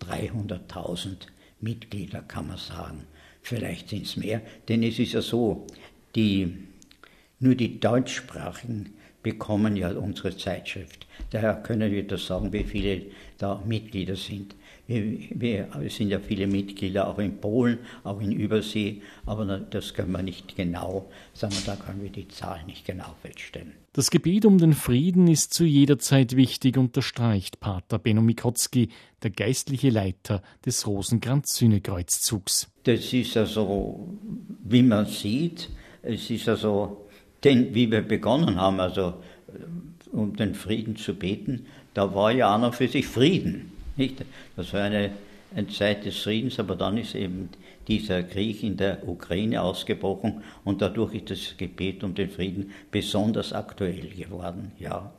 300.000 0.02 1.28
Mitglieder, 1.62 2.22
kann 2.22 2.48
man 2.48 2.58
sagen. 2.58 3.06
Vielleicht 3.42 3.90
sind 3.90 4.06
es 4.06 4.18
mehr, 4.18 4.42
denn 4.68 4.84
es 4.84 5.00
ist 5.00 5.14
ja 5.14 5.22
so, 5.22 5.66
die, 6.16 6.58
nur 7.40 7.56
die 7.56 7.80
Deutschsprachigen 7.80 8.94
bekommen 9.24 9.76
ja 9.76 9.92
unsere 9.92 10.36
Zeitschrift. 10.36 11.08
Daher 11.32 11.56
können 11.56 11.92
wir 11.92 12.06
das 12.08 12.26
sagen, 12.26 12.52
wie 12.52 12.64
viele 12.64 13.02
da 13.38 13.62
Mitglieder 13.66 14.16
sind. 14.16 14.56
Wir, 14.88 15.20
wir 15.36 15.90
sind 15.90 16.10
ja 16.10 16.20
viele 16.20 16.48
Mitglieder 16.48 17.08
auch 17.08 17.20
in 17.20 17.40
Polen, 17.40 17.78
auch 18.04 18.20
in 18.20 18.32
Übersee, 18.32 19.04
aber 19.26 19.46
das 19.46 19.94
können 19.94 20.12
wir 20.12 20.24
nicht 20.24 20.56
genau 20.56 21.10
sagen, 21.34 21.56
da 21.68 21.76
können 21.76 22.02
wir 22.02 22.10
die 22.10 22.28
Zahl 22.28 22.64
nicht 22.66 22.86
genau 22.86 23.16
feststellen. 23.22 23.74
Das 23.94 24.10
Gebet 24.10 24.46
um 24.46 24.58
den 24.58 24.74
Frieden 24.74 25.28
ist 25.28 25.54
zu 25.54 25.64
jeder 25.64 26.00
Zeit 26.00 26.36
wichtig, 26.36 26.78
unterstreicht 26.78 27.60
Pater 27.60 28.00
Benno 28.00 28.22
Mikotzki, 28.22 28.90
der 29.22 29.30
geistliche 29.30 29.90
Leiter 29.90 30.42
des 30.66 30.88
Rosenkranz-Sühnekreuzzugs. 30.88 32.72
Das 32.84 33.14
ist 33.14 33.38
also, 33.38 34.18
wie 34.64 34.82
man 34.82 35.06
sieht, 35.06 35.70
es 36.02 36.30
ist 36.30 36.50
also, 36.50 37.06
denn 37.44 37.76
wie 37.76 37.92
wir 37.92 38.02
begonnen 38.02 38.56
haben, 38.56 38.80
also 38.80 39.16
um 40.12 40.36
den 40.36 40.56
Frieden 40.56 40.96
zu 40.96 41.16
beten, 41.16 41.66
da 41.94 42.14
war 42.14 42.32
ja 42.32 42.56
auch 42.56 42.60
noch 42.60 42.74
für 42.74 42.88
sich 42.88 43.08
Frieden. 43.08 43.72
Nicht? 43.96 44.24
Das 44.56 44.74
war 44.74 44.84
eine, 44.84 45.12
eine 45.56 45.68
Zeit 45.68 46.06
des 46.06 46.20
Friedens, 46.20 46.60
aber 46.60 46.76
dann 46.76 46.98
ist 46.98 47.16
eben 47.16 47.50
dieser 47.88 48.24
Krieg 48.24 48.64
in 48.64 48.78
der 48.78 49.08
Ukraine 49.08 49.62
ausgebrochen 49.62 50.44
und 50.64 50.82
dadurch 50.82 51.16
ist 51.16 51.30
das 51.32 51.58
Gebet 51.58 52.04
um 52.04 52.14
den 52.14 52.30
Frieden 52.30 52.72
besonders 52.92 53.52
aktuell 53.52 54.10
geworden. 54.10 54.72
Ja, 54.80 55.12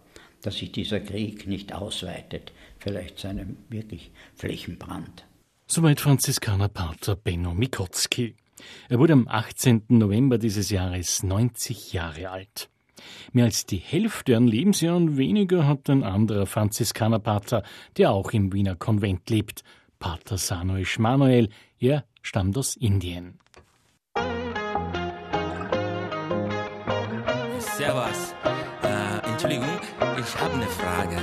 dass 0.42 0.56
sich 0.56 0.72
dieser 0.72 1.00
Krieg 1.00 1.46
nicht 1.46 1.74
ausweitet, 1.74 2.52
vielleicht 2.78 3.18
zu 3.18 3.28
einem 3.28 3.56
wirklich 3.68 4.10
Flächenbrand. 4.36 5.24
Soweit 5.66 6.00
Franziskaner 6.00 6.68
Pater 6.68 7.16
Benno 7.16 7.54
Mikotzki. 7.54 8.34
Er 8.88 8.98
wurde 8.98 9.14
am 9.14 9.28
18. 9.28 9.84
November 9.88 10.38
dieses 10.38 10.70
Jahres 10.70 11.22
90 11.22 11.92
Jahre 11.92 12.30
alt. 12.30 12.68
Mehr 13.32 13.46
als 13.46 13.66
die 13.66 13.78
Hälfte 13.78 14.36
an 14.36 14.46
Lebensjahren 14.46 15.16
weniger 15.16 15.66
hat 15.66 15.88
ein 15.90 16.02
anderer 16.02 16.46
Franziskanerpater, 16.46 17.62
der 17.96 18.10
auch 18.10 18.32
im 18.32 18.52
Wiener 18.52 18.76
Konvent 18.76 19.28
lebt, 19.30 19.62
Pater 19.98 20.38
Samuel 20.38 20.84
Schmanuel. 20.84 21.48
Er 21.78 22.04
stammt 22.22 22.56
aus 22.56 22.76
Indien. 22.76 23.38
Servus. 27.80 28.34
Äh, 28.82 29.30
Entschuldigung, 29.30 29.80
ich 30.18 30.40
habe 30.40 30.54
eine 30.54 30.66
Frage. 30.66 31.16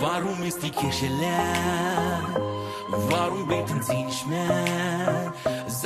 Warum 0.00 0.42
ist 0.42 0.60
die 0.62 0.70
Kirche 0.70 1.06
leer? 1.06 2.44
Warum 2.88 3.46
beten 3.46 3.80
Sie 3.82 4.02
nicht 4.02 4.26
mehr? 4.26 5.32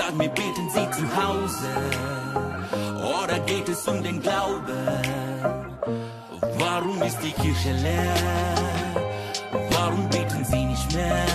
Sag 0.08 0.16
mir, 0.16 0.30
beten 0.30 0.70
Sie 0.70 0.90
zu 0.90 1.04
Hause? 1.16 1.68
Oder 2.96 3.38
geht 3.40 3.68
es 3.68 3.86
um 3.86 4.02
den 4.02 4.22
Glauben? 4.22 4.88
Warum 6.58 7.02
ist 7.02 7.18
die 7.18 7.32
Kirche 7.32 7.72
leer? 7.72 8.14
Warum 9.70 10.08
beten 10.08 10.42
Sie 10.46 10.64
nicht 10.64 10.94
mehr? 10.94 11.26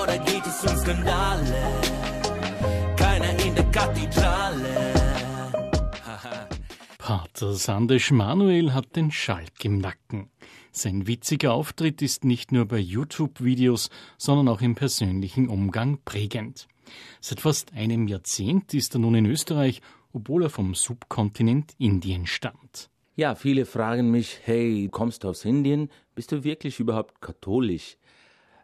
Oder 0.00 0.16
geht 0.16 0.46
es 0.46 0.64
um 0.64 0.74
Skandale? 0.78 1.62
Keiner 2.96 3.38
in 3.44 3.54
der 3.54 3.70
Kathedrale. 3.70 4.94
Pater 6.96 7.52
Sandesh 7.52 8.12
Manuel 8.12 8.72
hat 8.72 8.96
den 8.96 9.10
Schalk 9.10 9.62
im 9.62 9.76
Nacken. 9.76 10.30
Sein 10.70 11.06
witziger 11.06 11.52
Auftritt 11.52 12.00
ist 12.00 12.24
nicht 12.24 12.50
nur 12.50 12.64
bei 12.64 12.78
YouTube-Videos, 12.78 13.90
sondern 14.16 14.48
auch 14.48 14.62
im 14.62 14.74
persönlichen 14.74 15.50
Umgang 15.50 15.98
prägend. 16.06 16.66
Seit 17.20 17.40
fast 17.40 17.72
einem 17.72 18.08
Jahrzehnt 18.08 18.74
ist 18.74 18.94
er 18.94 19.00
nun 19.00 19.14
in 19.14 19.26
Österreich, 19.26 19.80
obwohl 20.12 20.44
er 20.44 20.50
vom 20.50 20.74
Subkontinent 20.74 21.74
Indien 21.78 22.26
stammt. 22.26 22.90
Ja, 23.14 23.34
viele 23.34 23.66
fragen 23.66 24.10
mich, 24.10 24.40
hey, 24.44 24.88
kommst 24.90 25.24
du 25.24 25.28
aus 25.28 25.44
Indien? 25.44 25.90
Bist 26.14 26.32
du 26.32 26.44
wirklich 26.44 26.80
überhaupt 26.80 27.20
katholisch? 27.20 27.98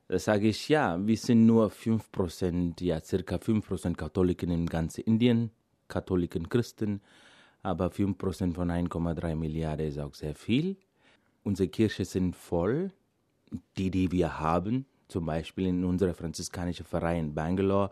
Da 0.09 0.19
sage 0.19 0.49
ich, 0.49 0.71
ja, 0.71 1.07
wir 1.07 1.19
sind 1.19 1.45
nur 1.45 1.71
5%, 1.71 2.83
ja, 2.83 2.99
circa 3.01 3.37
5% 3.37 3.95
Katholiken 3.95 4.51
in 4.51 4.67
ganz 4.67 4.97
Indien, 4.97 5.51
Katholiken 5.87 6.49
Christen, 6.49 7.03
aber 7.63 7.89
5% 7.89 8.55
von 8.55 8.71
1,3 8.71 9.35
Milliarden 9.35 9.87
ist 9.87 9.99
auch 9.99 10.15
sehr 10.15 10.35
viel. 10.35 10.77
Unsere 11.45 11.69
Kirchen 11.69 12.07
sind 12.07 12.37
voll, 12.37 12.91
die, 13.77 13.91
die 13.91 14.11
wir 14.11 14.41
haben, 14.41 14.87
zum 15.09 15.27
Beispiel 15.27 15.67
in 15.67 15.85
unserer 15.85 16.15
franziskanischen 16.15 16.87
Verein 16.87 17.27
in 17.27 17.35
Bangalore. 17.35 17.91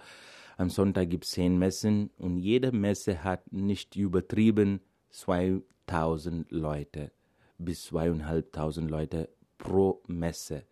Am 0.57 0.71
Sonntag 0.71 1.11
gibt 1.11 1.25
es 1.25 1.33
zehn 1.33 1.59
Messen 1.59 2.11
und 2.19 2.39
jede 2.39 2.73
Messe 2.73 3.25
hat 3.25 3.53
nicht 3.53 3.97
übertrieben 3.97 4.81
2000 5.11 6.51
Leute 6.51 7.13
bis 7.59 7.85
2500 7.85 8.91
Leute 8.91 9.29
pro 9.59 10.03
Messe. 10.07 10.65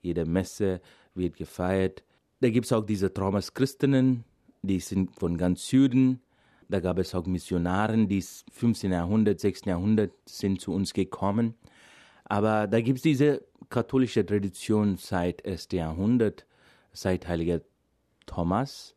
Jede 0.00 0.24
Messe 0.24 0.80
wird 1.14 1.36
gefeiert. 1.36 2.02
Da 2.40 2.50
gibt 2.50 2.66
es 2.66 2.72
auch 2.72 2.84
diese 2.84 3.12
Thomas 3.12 3.54
Christinnen, 3.54 4.24
die 4.62 4.80
sind 4.80 5.14
von 5.14 5.36
ganz 5.36 5.66
Süden. 5.66 6.20
Da 6.68 6.80
gab 6.80 6.98
es 6.98 7.14
auch 7.14 7.26
Missionaren, 7.26 8.08
die 8.08 8.22
15. 8.52 8.92
Jahrhundert, 8.92 9.40
16. 9.40 9.68
Jahrhundert 9.68 10.12
sind 10.26 10.60
zu 10.60 10.72
uns 10.72 10.92
gekommen. 10.94 11.54
Aber 12.32 12.66
da 12.66 12.80
gibt 12.80 12.96
es 12.96 13.02
diese 13.02 13.44
katholische 13.68 14.24
Tradition 14.24 14.96
seit 14.96 15.44
1. 15.44 15.68
Jahrhundert, 15.72 16.46
seit 16.94 17.28
Heiliger 17.28 17.60
Thomas, 18.24 18.96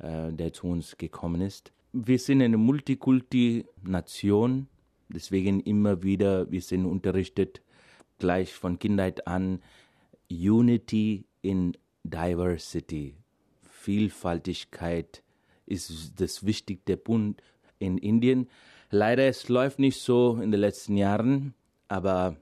äh, 0.00 0.30
der 0.30 0.52
zu 0.52 0.66
uns 0.66 0.98
gekommen 0.98 1.40
ist. 1.40 1.72
Wir 1.94 2.18
sind 2.18 2.42
eine 2.42 2.58
Multikulti-Nation, 2.58 4.66
deswegen 5.08 5.60
immer 5.60 6.02
wieder, 6.02 6.50
wir 6.50 6.60
sind 6.60 6.84
unterrichtet 6.84 7.62
gleich 8.18 8.52
von 8.52 8.78
Kindheit 8.78 9.26
an, 9.26 9.62
Unity 10.30 11.24
in 11.40 11.78
Diversity. 12.02 13.14
Vielfaltigkeit 13.66 15.22
ist 15.64 16.20
das 16.20 16.44
wichtigste 16.44 16.98
Punkt 16.98 17.42
in 17.78 17.96
Indien. 17.96 18.46
Leider, 18.90 19.26
es 19.26 19.48
läuft 19.48 19.78
nicht 19.78 20.02
so 20.02 20.38
in 20.38 20.50
den 20.50 20.60
letzten 20.60 20.98
Jahren, 20.98 21.54
aber 21.88 22.36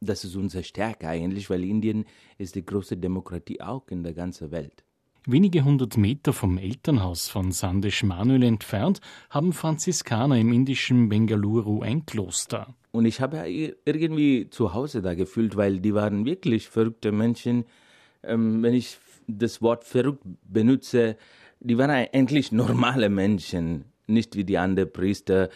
das 0.00 0.24
ist 0.24 0.36
unsere 0.36 0.64
Stärke 0.64 1.08
eigentlich, 1.08 1.50
weil 1.50 1.64
Indien 1.64 2.04
ist 2.38 2.54
die 2.54 2.64
größte 2.64 2.96
Demokratie 2.96 3.60
auch 3.60 3.88
in 3.88 4.02
der 4.02 4.14
ganzen 4.14 4.50
Welt. 4.50 4.84
Wenige 5.26 5.62
hundert 5.64 5.98
Meter 5.98 6.32
vom 6.32 6.56
Elternhaus 6.56 7.28
von 7.28 7.52
Sandesh 7.52 8.02
Manuel 8.02 8.44
entfernt 8.44 9.00
haben 9.28 9.52
Franziskaner 9.52 10.38
im 10.38 10.52
indischen 10.52 11.08
Bengaluru 11.10 11.82
ein 11.82 12.06
Kloster. 12.06 12.74
Und 12.92 13.04
ich 13.04 13.20
habe 13.20 13.46
irgendwie 13.84 14.48
zu 14.48 14.72
Hause 14.72 15.02
da 15.02 15.14
gefühlt, 15.14 15.56
weil 15.56 15.80
die 15.80 15.92
waren 15.92 16.24
wirklich 16.24 16.68
verrückte 16.68 17.12
Menschen. 17.12 17.64
Ähm, 18.22 18.62
wenn 18.62 18.72
ich 18.72 18.98
das 19.26 19.60
Wort 19.60 19.84
verrückt 19.84 20.22
benutze, 20.44 21.16
die 21.60 21.76
waren 21.76 21.90
eigentlich 21.90 22.50
normale 22.52 23.10
Menschen, 23.10 23.84
nicht 24.06 24.34
wie 24.36 24.44
die 24.44 24.56
anderen 24.56 24.90
Priester. 24.90 25.50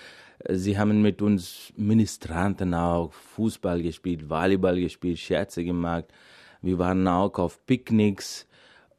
Sie 0.48 0.78
haben 0.78 1.02
mit 1.02 1.22
uns 1.22 1.72
Ministranten 1.76 2.74
auch 2.74 3.12
Fußball 3.12 3.82
gespielt, 3.82 4.28
Volleyball 4.28 4.80
gespielt, 4.80 5.18
Scherze 5.18 5.64
gemacht. 5.64 6.06
Wir 6.60 6.78
waren 6.78 7.06
auch 7.08 7.38
auf 7.38 7.64
Picknicks 7.66 8.46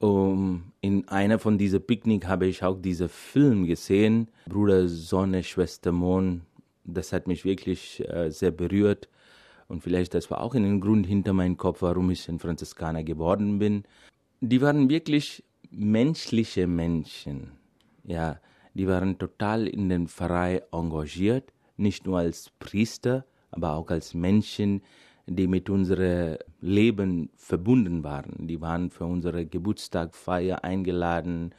um, 0.04 0.74
in 0.82 1.08
einer 1.08 1.40
von 1.40 1.58
diesen 1.58 1.82
Picknick 1.82 2.28
habe 2.28 2.46
ich 2.48 2.62
auch 2.62 2.78
diesen 2.78 3.08
Film 3.08 3.66
gesehen, 3.66 4.28
Bruder, 4.50 4.90
Sonne, 4.90 5.44
Schwester, 5.44 5.94
Mond. 5.94 6.42
Das 6.84 7.14
hat 7.14 7.26
mich 7.26 7.46
wirklich 7.46 8.04
äh, 8.10 8.30
sehr 8.30 8.52
berührt. 8.52 9.08
Und 9.70 9.82
vielleicht 9.82 10.14
das 10.14 10.30
war 10.30 10.42
auch 10.42 10.56
ein 10.56 10.82
Grund 10.82 11.08
hinter 11.08 11.32
meinem 11.32 11.56
Kopf, 11.56 11.82
warum 11.84 12.12
ich 12.12 12.28
ein 12.28 12.40
Franziskaner 12.40 13.02
geworden 13.04 13.60
bin. 13.60 13.86
Die 14.42 14.62
waren 14.62 14.90
wirklich 14.90 15.42
menschliche 15.72 16.68
Menschen. 16.68 17.52
Ja, 18.04 18.42
die 18.74 18.88
waren 18.88 19.18
total 19.18 19.68
in 19.68 19.90
den 19.90 20.08
Pfarrei 20.08 20.64
engagiert, 20.72 21.52
nicht 21.78 22.06
nur 22.06 22.20
als 22.20 22.52
Priester, 22.60 23.26
aber 23.52 23.74
auch 23.74 23.90
als 23.90 24.14
Menschen, 24.14 24.82
die 25.26 25.48
mit 25.48 25.70
unserem 25.70 26.38
Leben 26.60 27.30
verbunden 27.36 28.04
waren. 28.04 28.48
Die 28.48 28.60
waren 28.62 28.90
für 28.90 29.06
unsere 29.06 29.46
Geburtstagfeier 29.46 30.64
eingeladen, 30.64 31.54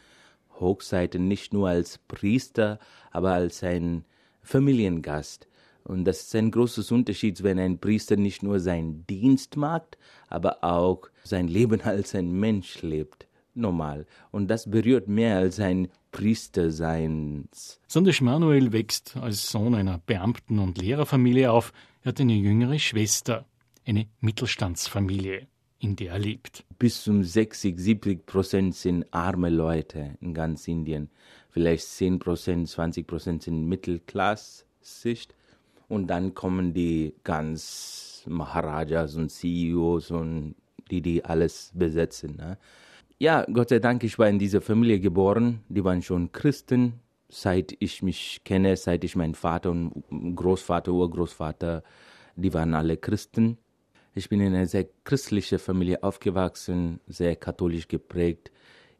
Hochzeiten 0.60 1.28
nicht 1.28 1.52
nur 1.52 1.68
als 1.68 1.98
Priester, 1.98 2.78
aber 3.10 3.32
als 3.32 3.62
ein 3.62 4.04
Familiengast. 4.42 5.48
Und 5.84 6.04
das 6.04 6.22
ist 6.22 6.34
ein 6.34 6.50
großes 6.50 6.90
Unterschied, 6.92 7.42
wenn 7.42 7.58
ein 7.58 7.78
Priester 7.78 8.16
nicht 8.16 8.42
nur 8.42 8.60
seinen 8.60 9.06
Dienst 9.06 9.56
macht, 9.56 9.98
aber 10.28 10.64
auch 10.64 11.08
sein 11.22 11.48
Leben 11.48 11.80
als 11.82 12.14
ein 12.14 12.32
Mensch 12.32 12.82
lebt. 12.82 13.26
Normal. 13.54 14.06
Und 14.30 14.48
das 14.48 14.70
berührt 14.70 15.08
mehr 15.08 15.38
als 15.38 15.60
ein 15.60 15.88
Priesterseins. 16.10 17.80
Sandesh 17.86 18.20
Manuel 18.20 18.72
wächst 18.72 19.16
als 19.16 19.50
Sohn 19.50 19.74
einer 19.74 19.98
Beamten- 19.98 20.58
und 20.58 20.78
Lehrerfamilie 20.78 21.50
auf. 21.50 21.72
Er 22.02 22.08
hat 22.08 22.20
eine 22.20 22.34
jüngere 22.34 22.78
Schwester 22.78 23.46
eine 23.86 24.06
Mittelstandsfamilie, 24.20 25.46
in 25.78 25.96
der 25.96 26.12
er 26.12 26.18
lebt. 26.18 26.64
Bis 26.78 27.02
zum 27.02 27.22
60, 27.22 27.78
70 27.78 28.26
Prozent 28.26 28.74
sind 28.74 29.06
arme 29.12 29.50
Leute 29.50 30.16
in 30.20 30.34
ganz 30.34 30.66
Indien. 30.68 31.10
Vielleicht 31.50 31.86
10 31.86 32.18
Prozent, 32.18 32.68
20 32.68 33.06
Prozent 33.06 33.42
sind 33.42 33.66
Mittelklassicht. 33.68 35.34
Und 35.88 36.08
dann 36.08 36.34
kommen 36.34 36.72
die 36.72 37.14
ganz 37.24 38.24
Maharajas 38.26 39.16
und 39.16 39.30
CEOs 39.30 40.10
und 40.10 40.54
die, 40.90 41.02
die 41.02 41.24
alles 41.24 41.70
besetzen. 41.74 42.36
Ne? 42.36 42.58
Ja, 43.18 43.46
Gott 43.52 43.68
sei 43.68 43.78
Dank, 43.78 44.02
ich 44.02 44.18
war 44.18 44.28
in 44.28 44.38
dieser 44.40 44.60
Familie 44.60 44.98
geboren. 44.98 45.60
Die 45.68 45.84
waren 45.84 46.02
schon 46.02 46.32
Christen, 46.32 46.94
seit 47.28 47.76
ich 47.78 48.02
mich 48.02 48.42
kenne, 48.44 48.76
seit 48.76 49.04
ich 49.04 49.14
meinen 49.14 49.34
Vater 49.36 49.70
und 49.70 50.02
Großvater, 50.34 50.92
Urgroßvater, 50.92 51.84
die 52.34 52.52
waren 52.52 52.74
alle 52.74 52.96
Christen. 52.96 53.58
Ich 54.14 54.28
bin 54.28 54.40
in 54.40 54.54
einer 54.54 54.66
sehr 54.66 54.86
christlichen 55.04 55.60
Familie 55.60 56.02
aufgewachsen, 56.02 57.00
sehr 57.06 57.36
katholisch 57.36 57.86
geprägt. 57.88 58.50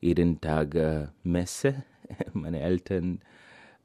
Jeden 0.01 0.41
Tag 0.41 0.75
äh, 0.77 1.09
Messe. 1.25 1.83
Meine 2.33 2.61
Eltern 2.61 3.21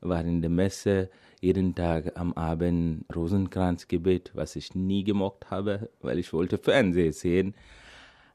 waren 0.02 0.28
in 0.28 0.42
der 0.42 0.52
Messe. 0.52 1.10
Jeden 1.42 1.74
Tag 1.74 2.20
am 2.20 2.34
Abend 2.34 3.06
Rosenkranzgebet, 3.16 4.32
was 4.36 4.56
ich 4.56 4.76
nie 4.76 5.04
gemocht 5.04 5.50
habe, 5.50 5.90
weil 6.02 6.20
ich 6.20 6.34
wollte 6.34 6.58
Fernsehen 6.58 7.14
sehen. 7.14 7.56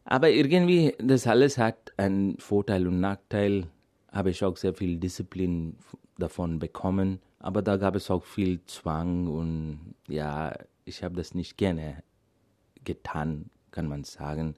Aber 0.04 0.30
irgendwie, 0.30 0.94
das 0.98 1.26
alles 1.26 1.58
hat 1.58 1.92
einen 1.96 2.38
Vorteil 2.38 2.86
und 2.86 3.00
Nachteil. 3.00 3.66
Habe 4.12 4.30
ich 4.30 4.44
auch 4.44 4.56
sehr 4.56 4.74
viel 4.74 4.98
Disziplin 4.98 5.76
davon 6.18 6.58
bekommen. 6.58 7.20
Aber 7.38 7.62
da 7.62 7.76
gab 7.76 7.96
es 7.96 8.10
auch 8.10 8.24
viel 8.24 8.60
Zwang 8.66 9.26
und 9.26 9.94
ja, 10.08 10.56
ich 10.84 11.02
habe 11.02 11.16
das 11.16 11.34
nicht 11.34 11.56
gerne 11.56 12.02
getan, 12.84 13.50
kann 13.70 13.88
man 13.88 14.04
sagen. 14.04 14.54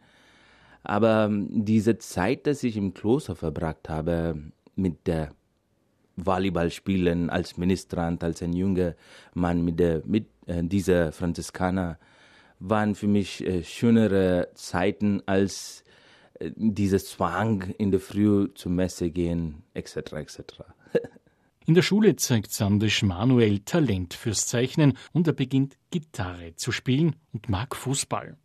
Aber 0.83 1.25
ähm, 1.25 1.49
diese 1.51 1.99
Zeit, 1.99 2.47
dass 2.47 2.63
ich 2.63 2.77
im 2.77 2.95
Kloster 2.95 3.35
verbracht 3.35 3.89
habe, 3.89 4.41
mit 4.77 5.07
der 5.07 5.31
Volleyballspielen 6.17 7.29
als 7.29 7.57
Ministrant, 7.57 8.23
als 8.23 8.43
ein 8.43 8.53
junger 8.53 8.95
Mann 9.35 9.65
mit, 9.65 9.81
der, 9.81 10.03
mit 10.05 10.27
äh, 10.47 10.63
dieser 10.63 11.13
Franziskaner, 11.13 11.99
waren 12.59 12.95
für 12.95 13.07
mich 13.07 13.45
äh, 13.45 13.63
schönere 13.63 14.49
Zeiten 14.55 15.23
als 15.27 15.85
äh, 16.39 16.51
dieses 16.55 17.11
Zwang 17.11 17.63
in 17.79 17.91
der 17.91 18.01
Früh 18.01 18.49
zur 18.55 18.73
Messe 18.73 19.11
gehen, 19.11 19.63
etc. 19.75 19.97
etc. 20.13 20.43
In 21.67 21.75
der 21.75 21.83
Schule 21.83 22.15
zeigt 22.17 22.53
Sandesh 22.53 23.03
Manuel 23.03 23.59
Talent 23.59 24.15
fürs 24.15 24.47
Zeichnen 24.47 24.97
und 25.13 25.27
er 25.27 25.33
beginnt 25.33 25.77
Gitarre 25.91 26.55
zu 26.55 26.71
spielen 26.71 27.17
und 27.33 27.49
mag 27.49 27.75
Fußball. 27.75 28.37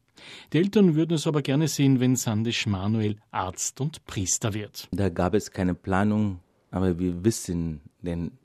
Die 0.53 0.57
Eltern 0.57 0.95
würden 0.95 1.13
es 1.13 1.27
aber 1.27 1.41
gerne 1.41 1.67
sehen, 1.67 1.99
wenn 1.99 2.15
Sandesh 2.15 2.65
Manuel 2.67 3.17
Arzt 3.31 3.79
und 3.81 4.05
Priester 4.05 4.53
wird. 4.53 4.87
Da 4.91 5.09
gab 5.09 5.33
es 5.33 5.51
keine 5.51 5.75
Planung, 5.75 6.39
aber 6.71 6.99
wir 6.99 7.23
wissen 7.23 7.81
den, 8.01 8.37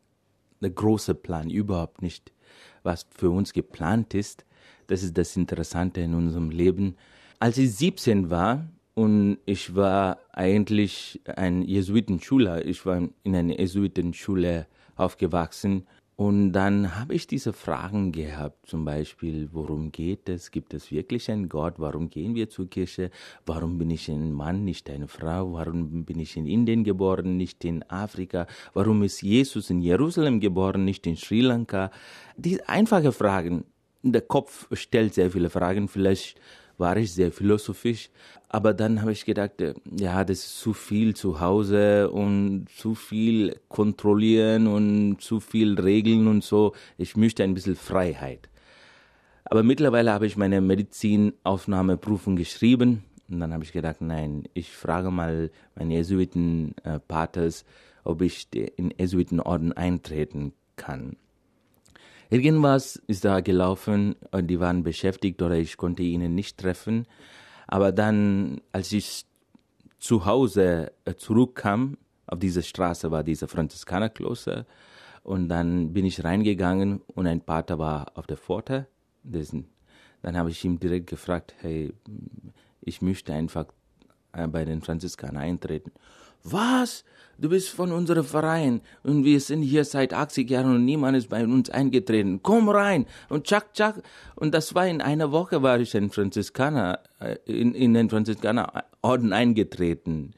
der 0.61 0.70
große 0.70 1.14
Plan 1.14 1.50
überhaupt 1.50 2.02
nicht, 2.02 2.33
was 2.83 3.07
für 3.11 3.31
uns 3.31 3.52
geplant 3.52 4.14
ist. 4.14 4.45
Das 4.87 5.02
ist 5.02 5.16
das 5.16 5.37
Interessante 5.37 6.00
in 6.00 6.14
unserem 6.14 6.50
Leben. 6.50 6.96
Als 7.38 7.59
ich 7.59 7.74
17 7.74 8.31
war, 8.31 8.66
und 8.96 9.37
ich 9.44 9.74
war 9.74 10.18
eigentlich 10.33 11.20
ein 11.26 11.61
Jesuitenschüler. 11.61 12.64
Ich 12.64 12.87
war 12.87 12.96
in 13.24 13.37
einer 13.37 13.59
Jesuitenschule 13.59 14.66
aufgewachsen. 14.96 15.87
Und 16.16 16.52
dann 16.52 16.98
habe 16.98 17.14
ich 17.14 17.26
diese 17.26 17.52
Fragen 17.52 18.11
gehabt, 18.11 18.64
zum 18.64 18.87
Beispiel, 18.87 19.50
worum 19.52 19.92
geht 19.92 20.31
es? 20.31 20.50
Gibt 20.50 20.72
es 20.72 20.90
wirklich 20.90 21.31
einen 21.31 21.50
Gott? 21.50 21.74
Warum 21.76 22.09
gehen 22.09 22.35
wir 22.35 22.48
zur 22.48 22.70
Kirche? 22.70 23.11
Warum 23.44 23.76
bin 23.76 23.90
ich 23.90 24.09
ein 24.09 24.33
Mann, 24.33 24.64
nicht 24.64 24.88
eine 24.88 25.09
Frau? 25.09 25.52
Warum 25.52 26.07
bin 26.07 26.18
ich 26.18 26.38
in 26.38 26.46
Indien 26.46 26.83
geboren, 26.83 27.37
nicht 27.37 27.66
in 27.66 27.83
Afrika? 27.90 28.46
Warum 28.72 29.02
ist 29.02 29.20
Jesus 29.20 29.68
in 29.68 29.83
Jerusalem 29.83 30.40
geboren, 30.40 30.87
nicht 30.87 31.07
in 31.07 31.18
Sri 31.18 31.42
Lanka? 31.42 31.90
Diese 32.38 32.66
einfache 32.66 33.12
Fragen. 33.12 33.64
Der 34.02 34.22
Kopf 34.22 34.68
stellt 34.72 35.14
sehr 35.14 35.30
viele 35.30 35.50
Fragen. 35.50 35.88
Vielleicht 35.88 36.38
war 36.78 36.96
ich 36.96 37.12
sehr 37.12 37.32
philosophisch. 37.32 38.11
Aber 38.48 38.74
dann 38.74 39.00
habe 39.00 39.12
ich 39.12 39.24
gedacht, 39.24 39.61
äh, 39.61 39.74
ja, 39.98 40.24
das 40.24 40.38
ist 40.38 40.61
zu 40.61 40.72
viel 40.72 41.14
zu 41.14 41.40
Hause 41.40 42.11
und 42.11 42.66
zu 42.76 42.94
viel 42.94 43.59
kontrollieren 43.68 44.66
und 44.66 45.20
zu 45.20 45.40
viel 45.40 45.78
Regeln 45.80 46.26
und 46.26 46.44
so. 46.44 46.72
Ich 46.96 47.16
möchte 47.16 47.42
ein 47.42 47.54
bisschen 47.54 47.76
Freiheit. 47.76 48.48
Aber 49.44 49.62
mittlerweile 49.62 50.12
habe 50.12 50.26
ich 50.26 50.37
meine 50.37 50.61
Medizinaufnahmeprüfung 50.61 52.37
geschrieben 52.37 53.04
und 53.28 53.40
dann 53.40 53.52
habe 53.52 53.64
ich 53.64 53.72
gedacht, 53.72 54.00
nein, 54.00 54.44
ich 54.54 54.72
frage 54.72 55.11
mal 55.11 55.50
meine 55.74 55.94
Jesuiten-Paters, 55.94 57.64
ob 58.04 58.22
ich 58.22 58.48
in 58.76 58.92
Jesuitenorden 58.96 59.72
eintreten 59.72 60.52
kann. 60.76 61.16
Irgendwas 62.30 62.96
ist 63.06 63.24
da 63.24 63.40
gelaufen 63.40 64.16
und 64.32 64.48
die 64.48 64.60
waren 64.60 64.82
beschäftigt 64.82 65.42
oder 65.42 65.56
ich 65.56 65.76
konnte 65.76 66.02
ihnen 66.02 66.34
nicht 66.34 66.58
treffen. 66.58 67.06
Aber 67.66 67.92
dann, 67.92 68.60
als 68.72 68.92
ich 68.92 69.26
zu 69.98 70.24
Hause 70.24 70.92
äh, 71.04 71.14
zurückkam, 71.14 71.98
auf 72.26 72.38
dieser 72.38 72.62
Straße 72.62 73.10
war 73.10 73.22
dieser 73.22 73.48
Franziskanerkloster 73.48 74.66
Und 75.22 75.48
dann 75.48 75.92
bin 75.92 76.04
ich 76.04 76.24
reingegangen 76.24 77.00
und 77.06 77.26
ein 77.26 77.40
Pater 77.40 77.78
war 77.78 78.12
auf 78.14 78.26
der 78.26 78.36
Pforte. 78.36 78.86
Dann 79.22 80.36
habe 80.36 80.50
ich 80.50 80.64
ihm 80.64 80.78
direkt 80.78 81.08
gefragt, 81.08 81.54
hey, 81.60 81.92
ich 82.80 83.02
möchte 83.02 83.32
einfach 83.32 83.66
äh, 84.32 84.46
bei 84.46 84.64
den 84.64 84.82
Franziskanern 84.82 85.42
eintreten. 85.42 85.92
Was? 86.48 87.04
Du 87.38 87.48
bist 87.48 87.70
von 87.70 87.90
unserem 87.90 88.24
Verein 88.24 88.80
und 89.02 89.24
wir 89.24 89.40
sind 89.40 89.62
hier 89.62 89.85
seit 89.85 90.14
80 90.14 90.48
Jahren 90.48 90.76
und 90.76 90.85
niemand 90.85 91.16
ist 91.16 91.28
bei 91.28 91.44
uns 91.44 91.68
eingetreten. 91.68 92.40
Komm 92.42 92.68
rein 92.68 93.04
und 93.28 93.44
tschak, 93.44 93.74
tschak. 93.74 94.02
Und 94.37 94.54
das 94.54 94.74
war 94.74 94.87
in 94.87 95.00
einer 95.00 95.32
Woche 95.32 95.62
war 95.62 95.80
ich 95.80 95.94
in 95.96 96.09
Franziskaner, 96.09 97.00
äh, 97.18 97.37
in, 97.46 97.74
in 97.74 97.94
den 97.94 98.09
Franziskanerorden 98.09 99.32
eingetreten. 99.32 100.35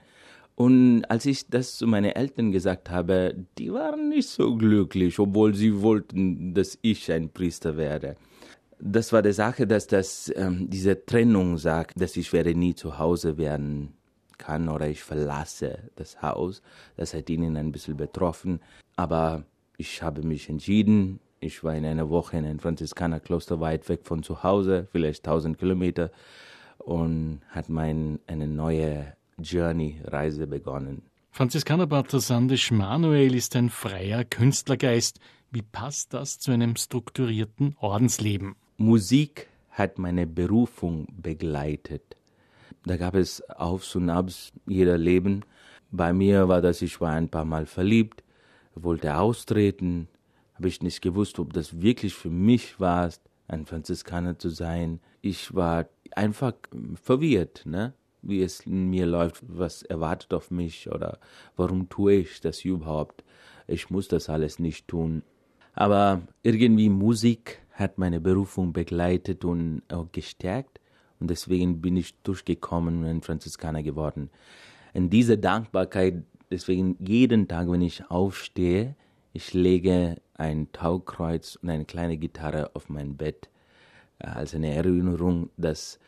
Und 0.57 1.05
als 1.05 1.27
ich 1.27 1.47
das 1.47 1.77
zu 1.77 1.87
meinen 1.87 2.12
Eltern 2.12 2.53
gesagt 2.53 2.90
habe, 2.90 3.37
die 3.59 3.71
waren 3.73 4.09
nicht 4.09 4.29
so 4.29 4.57
glücklich, 4.57 5.18
obwohl 5.18 5.55
sie 5.55 5.83
wollten, 5.83 6.55
dass 6.55 6.79
ich 6.81 7.12
ein 7.12 7.31
Priester 7.31 7.77
werde. 7.77 8.16
Das 8.81 9.12
war 9.12 9.23
die 9.23 9.33
Sache, 9.33 9.66
dass 9.66 9.87
das, 9.87 10.33
ähm, 10.35 10.71
diese 10.71 11.05
Trennung 11.05 11.59
sagt, 11.59 12.01
dass 12.01 12.16
ich 12.16 12.33
werde 12.33 12.55
nie 12.55 12.75
zu 12.75 12.99
Hause 12.99 13.37
werden 13.37 13.98
kann 14.38 14.68
oder 14.68 14.88
ich 14.88 15.03
verlasse 15.03 15.90
das 15.96 16.22
Haus. 16.22 16.62
Das 16.96 17.14
hat 17.14 17.29
ihnen 17.29 17.57
ein 17.57 17.72
bisschen 17.72 17.96
betroffen. 17.96 18.61
Aber 18.96 19.44
ich 19.77 20.03
habe 20.03 20.22
mich 20.22 20.48
entschieden. 20.48 21.20
Ich 21.40 21.62
war 21.62 21.74
in 21.74 21.85
einer 21.85 22.11
Woche 22.11 22.37
in 22.37 22.44
einem 22.44 22.59
Franziskanerkloster 22.59 23.61
weit 23.61 23.88
weg 23.88 24.01
von 24.05 24.22
zu 24.22 24.42
Hause, 24.42 24.88
vielleicht 24.90 25.27
1000 25.27 25.59
Kilometer, 25.59 26.11
und 26.79 27.40
hat 27.51 27.68
mein, 27.68 28.18
eine 28.27 28.48
neue 28.48 29.12
Journey-Reise 29.38 30.46
begonnen. 30.46 31.03
Franziskanerpater 31.31 32.18
Sandisch 32.18 32.72
Manuel 32.72 33.35
ist 33.35 33.55
ein 33.55 33.70
freier 33.70 34.24
Künstlergeist. 34.24 35.20
Wie 35.51 35.62
passt 35.62 36.12
das 36.12 36.40
zu 36.40 36.51
einem 36.51 36.74
strukturierten 36.74 37.77
Ordensleben? 37.79 38.57
Musik 38.77 39.46
hat 39.70 39.98
meine 39.98 40.27
Berufung 40.27 41.07
begleitet. 41.12 42.16
Da 42.88 42.96
gab 42.96 43.14
es 43.14 43.42
Aufs 43.51 43.94
und 43.96 44.09
Abs 44.09 44.51
jeder 44.66 44.96
Leben. 44.96 45.44
Bei 45.90 46.14
mir 46.14 46.48
war 46.48 46.62
das, 46.62 46.81
ich 46.81 47.01
war 47.03 47.12
ein 47.12 47.29
paar 47.29 47.44
Mal 47.44 47.66
verliebt, 47.66 48.24
wollte 48.74 49.16
austreten, 49.16 50.09
habe 50.55 50.68
ich 50.68 50.83
nicht 50.83 51.03
gewusst, 51.03 51.38
ob 51.38 51.53
das 51.53 51.83
wirklich 51.83 52.14
für 52.14 52.31
mich 52.31 52.81
war, 52.81 53.11
ein 53.46 53.66
Franziskaner 53.66 54.38
zu 54.38 54.48
sein. 54.48 55.01
Ich 55.20 55.55
war 55.55 55.87
einfach 56.16 56.55
verwirrt, 57.03 57.66
ne? 57.66 57.92
wie 58.22 58.42
es 58.42 58.61
in 58.61 58.88
mir 58.88 59.05
läuft, 59.05 59.42
was 59.46 59.83
erwartet 59.83 60.33
auf 60.33 60.51
mich 60.51 60.90
oder 60.90 61.18
warum 61.57 61.90
tue 61.90 62.14
ich 62.14 62.40
das 62.40 62.64
überhaupt. 62.64 63.22
Ich 63.66 63.90
muss 63.90 64.09
das 64.09 64.31
alles 64.31 64.59
nicht 64.59 64.88
tun. 64.88 65.22
Aber 65.74 66.22
irgendwie 66.42 66.88
Musik 66.88 67.61
hat 67.72 67.98
meine 67.98 68.20
Berufung 68.20 68.72
begleitet 68.72 69.44
und 69.44 69.83
gestärkt. 70.12 70.78
Und 71.21 71.31
deswegen 71.31 71.81
bin 71.81 71.97
ich 71.97 72.15
durchgekommen 72.23 73.01
und 73.01 73.07
ein 73.07 73.23
Franziskaner 73.23 73.83
geworden. 73.83 74.31
Und 74.95 75.11
diese 75.11 75.39
Dankbarkeit, 75.39 76.23
deswegen 76.51 76.97
jeden 77.01 77.49
Tag, 77.49 77.71
wenn 77.71 77.83
ich 77.83 78.11
aufstehe, 78.11 78.95
ich 79.33 79.53
lege 79.55 80.17
ein 80.35 80.71
Taukreuz 80.73 81.57
und 81.57 81.71
eine 81.71 81.85
kleine 81.85 82.17
Gitarre 82.17 82.75
auf 82.75 82.89
mein 82.89 83.17
Bett 83.17 83.49
äh, 84.19 84.27
als 84.27 84.55
eine 84.55 84.75
Erinnerung, 84.75 85.51
dass 85.57 85.99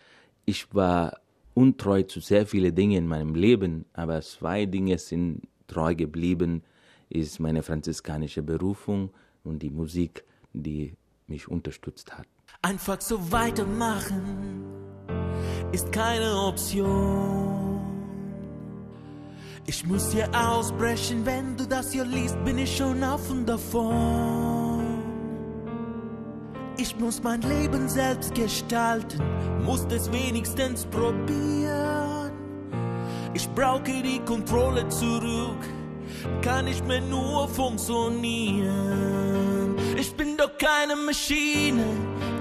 ich 0.46 0.74
war 0.74 1.20
untreu 1.54 2.02
zu 2.04 2.20
sehr 2.20 2.46
vielen 2.46 2.74
Dingen 2.74 2.98
in 2.98 3.06
meinem 3.06 3.34
Leben, 3.34 3.84
aber 3.92 4.20
zwei 4.22 4.66
Dinge 4.66 4.98
sind 4.98 5.42
treu 5.66 5.94
geblieben, 5.94 6.62
ist 7.08 7.40
meine 7.40 7.62
franziskanische 7.62 8.42
Berufung 8.42 9.10
und 9.44 9.60
die 9.62 9.70
Musik, 9.70 10.24
die 10.52 10.94
mich 11.26 11.48
unterstützt 11.48 12.16
hat. 12.16 12.26
Einfach 12.62 13.00
so 13.00 13.32
weitermachen 13.32 14.49
ist 15.72 15.90
keine 15.92 16.36
Option. 16.36 17.80
Ich 19.66 19.86
muss 19.86 20.12
hier 20.12 20.28
ausbrechen, 20.34 21.24
wenn 21.24 21.56
du 21.56 21.64
das 21.64 21.92
hier 21.92 22.04
liest, 22.04 22.36
bin 22.44 22.58
ich 22.58 22.76
schon 22.76 23.02
auf 23.04 23.30
und 23.30 23.46
davon. 23.46 24.98
Ich 26.76 26.98
muss 26.98 27.22
mein 27.22 27.40
Leben 27.42 27.88
selbst 27.88 28.34
gestalten, 28.34 29.22
muss 29.64 29.86
es 29.90 30.10
wenigstens 30.10 30.86
probieren. 30.86 32.32
Ich 33.32 33.48
brauche 33.50 34.02
die 34.02 34.18
Kontrolle 34.26 34.88
zurück, 34.88 35.62
kann 36.42 36.66
ich 36.66 36.82
mir 36.84 37.00
nur 37.02 37.48
funktionieren. 37.48 39.76
Ich 39.96 40.12
bin 40.16 40.36
doch 40.36 40.58
keine 40.58 40.96
Maschine, 40.96 41.84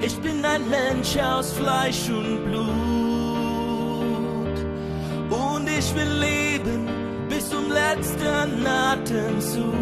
ich 0.02 0.18
bin 0.20 0.44
ein 0.44 0.68
Mensch 0.70 1.16
aus 1.18 1.52
Fleisch 1.52 2.10
und 2.10 2.46
Blut 2.46 2.89
will 6.00 6.20
leben 6.20 6.88
bis 7.30 7.50
zum 7.50 7.66
letzten 7.70 8.66
Atemzug. 8.66 9.74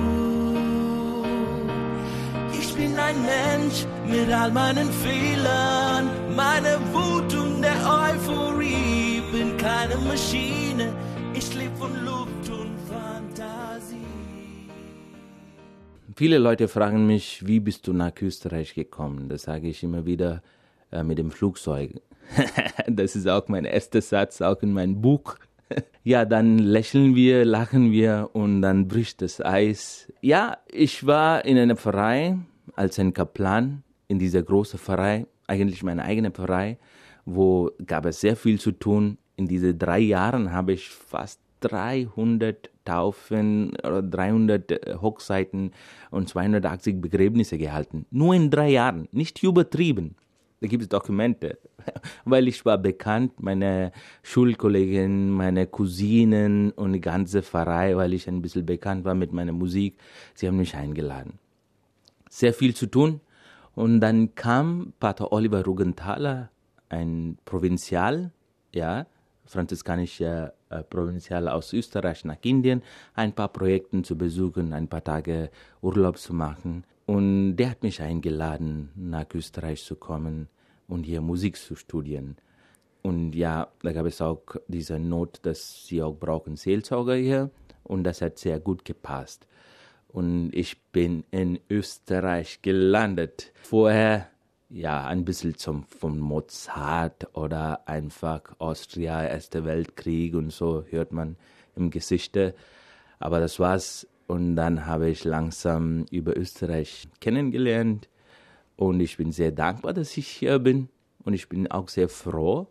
Ich 2.60 2.74
bin 2.74 2.98
ein 2.98 3.20
Mensch 3.22 3.86
mit 4.06 4.30
all 4.32 4.52
meinen 4.52 4.90
Fehlern, 4.92 6.10
meiner 6.36 6.80
Wut 6.94 7.34
und 7.36 7.62
der 7.62 7.80
Euphorie. 8.06 9.22
Bin 9.32 9.58
keine 9.58 9.98
Maschine, 9.98 10.94
ich 11.34 11.54
lebe 11.56 11.76
von 11.76 11.94
Luft 12.06 12.46
und 12.50 12.76
Fantasie. 12.92 13.98
Viele 16.16 16.38
Leute 16.40 16.68
fragen 16.68 17.06
mich, 17.06 17.46
wie 17.46 17.60
bist 17.60 17.88
du 17.88 17.94
nach 17.94 18.14
Österreich 18.22 18.74
gekommen? 18.74 19.30
Das 19.30 19.44
sage 19.44 19.68
ich 19.68 19.84
immer 19.84 20.06
wieder 20.06 20.42
äh, 20.92 21.04
mit 21.04 21.18
dem 21.20 21.30
Flugzeug. 21.30 22.02
das 22.88 23.16
ist 23.16 23.28
auch 23.28 23.48
mein 23.48 23.66
erster 23.66 24.02
Satz, 24.02 24.42
auch 24.42 24.62
in 24.62 24.74
meinem 24.74 25.02
Buch. 25.02 25.38
Ja, 26.08 26.24
dann 26.24 26.58
lächeln 26.58 27.16
wir, 27.16 27.44
lachen 27.44 27.92
wir 27.92 28.30
und 28.32 28.62
dann 28.62 28.88
bricht 28.88 29.22
das 29.22 29.42
Eis. 29.42 30.10
Ja, 30.22 30.56
ich 30.72 31.06
war 31.06 31.44
in 31.44 31.58
einer 31.58 31.76
Pfarrei 31.76 32.38
als 32.78 32.98
ein 32.98 33.12
Kaplan 33.12 33.84
in 34.08 34.18
dieser 34.18 34.42
großen 34.42 34.80
Pfarrei, 34.80 35.28
eigentlich 35.48 35.84
meine 35.84 36.06
eigene 36.06 36.32
Pfarrei, 36.32 36.78
wo 37.26 37.72
gab 37.86 38.06
es 38.06 38.22
sehr 38.22 38.38
viel 38.38 38.58
zu 38.58 38.72
tun. 38.72 39.18
In 39.36 39.50
diesen 39.50 39.78
drei 39.78 40.00
Jahren 40.00 40.54
habe 40.54 40.72
ich 40.72 40.88
fast 40.88 41.42
300 41.60 42.70
Taufen 42.86 43.76
oder 43.84 44.02
300 44.02 44.72
äh, 44.72 44.96
Hochzeiten 45.02 45.72
und 46.10 46.30
280 46.30 47.02
Begräbnisse 47.02 47.58
gehalten. 47.58 48.06
Nur 48.12 48.34
in 48.34 48.50
drei 48.50 48.70
Jahren, 48.70 49.10
nicht 49.12 49.44
übertrieben. 49.44 50.16
Da 50.60 50.68
gibt 50.68 50.82
es 50.84 50.90
Dokumente, 50.90 51.60
weil 52.26 52.48
ich 52.48 52.66
war 52.66 52.80
bekannt, 52.80 53.40
meine 53.40 53.92
Schulkollegen, 54.24 55.30
meine 55.30 55.68
Cousinen 55.68 56.72
und 56.72 56.94
die 56.94 57.02
ganze 57.02 57.44
Pfarrei, 57.44 57.96
weil 57.96 58.14
ich 58.14 58.28
ein 58.28 58.42
bisschen 58.42 58.66
bekannt 58.66 59.06
war 59.06 59.14
mit 59.14 59.32
meiner 59.32 59.52
Musik. 59.52 60.00
Sie 60.34 60.48
haben 60.48 60.58
mich 60.58 60.76
eingeladen. 60.76 61.40
Sehr 62.30 62.54
viel 62.54 62.76
zu 62.76 62.88
tun. 62.88 63.22
Und 63.76 64.00
dann 64.00 64.34
kam 64.34 64.94
Pater 65.00 65.32
Oliver 65.32 65.64
Rugenthaler, 65.64 66.50
ein 66.90 67.38
Provinzial, 67.46 68.32
ja, 68.74 69.06
franziskanischer 69.46 70.54
äh, 70.70 70.84
Provinzial 70.84 71.48
aus 71.48 71.72
Österreich 71.74 72.26
nach 72.26 72.38
Indien, 72.42 72.82
ein 73.14 73.34
paar 73.34 73.50
Projekte 73.50 74.02
zu 74.02 74.18
besuchen, 74.18 74.74
ein 74.74 74.88
paar 74.88 75.04
Tage 75.04 75.52
Urlaub 75.82 76.18
zu 76.18 76.34
machen. 76.34 76.84
Und 77.08 77.56
der 77.56 77.72
hat 77.72 77.84
mich 77.84 78.02
eingeladen, 78.02 78.90
nach 78.96 79.34
Österreich 79.34 79.84
zu 79.84 79.96
kommen 79.96 80.50
und 80.90 81.04
hier 81.04 81.22
Musik 81.22 81.56
zu 81.56 81.76
studieren. 81.76 82.36
Und 83.02 83.32
ja, 83.34 83.70
da 83.82 83.94
gab 83.94 84.06
es 84.06 84.22
auch 84.22 84.42
diese 84.68 85.00
Not, 85.00 85.40
dass 85.44 85.88
sie 85.88 86.04
auch 86.04 86.14
brauchen 86.14 86.58
Seelsorger 86.58 87.16
hier. 87.16 87.50
Und 87.84 88.04
das 88.04 88.22
hat 88.22 88.38
sehr 88.38 88.60
gut 88.60 88.84
gepasst. 88.84 89.48
Und 90.10 90.52
ich 90.54 90.82
bin 90.92 91.24
in 91.32 91.60
Österreich 91.70 92.62
gelandet. 92.62 93.54
Vorher 93.56 94.28
ja 94.70 95.06
ein 95.08 95.24
bisschen 95.24 95.56
zum, 95.56 95.86
von 95.86 96.20
Mozart 96.20 97.34
oder 97.38 97.88
einfach 97.88 98.42
Austria, 98.60 99.26
Erster 99.26 99.64
Weltkrieg 99.64 100.36
und 100.36 100.52
so 100.52 100.84
hört 100.90 101.14
man 101.14 101.38
im 101.78 101.90
Gesichte. 101.90 102.54
Aber 103.20 103.40
das 103.40 103.60
war's 103.62 104.08
und 104.28 104.56
dann 104.56 104.86
habe 104.86 105.10
ich 105.10 105.24
langsam 105.24 106.06
über 106.12 106.38
Österreich 106.38 107.08
kennengelernt. 107.22 108.10
Und 108.76 109.00
ich 109.00 109.18
bin 109.18 109.32
sehr 109.32 109.52
dankbar, 109.52 109.94
dass 109.94 110.18
ich 110.18 110.28
hier 110.28 110.60
bin. 110.60 110.90
Und 111.24 111.34
ich 111.34 111.50
bin 111.50 111.72
auch 111.72 111.90
sehr 111.90 112.10
froh, 112.10 112.68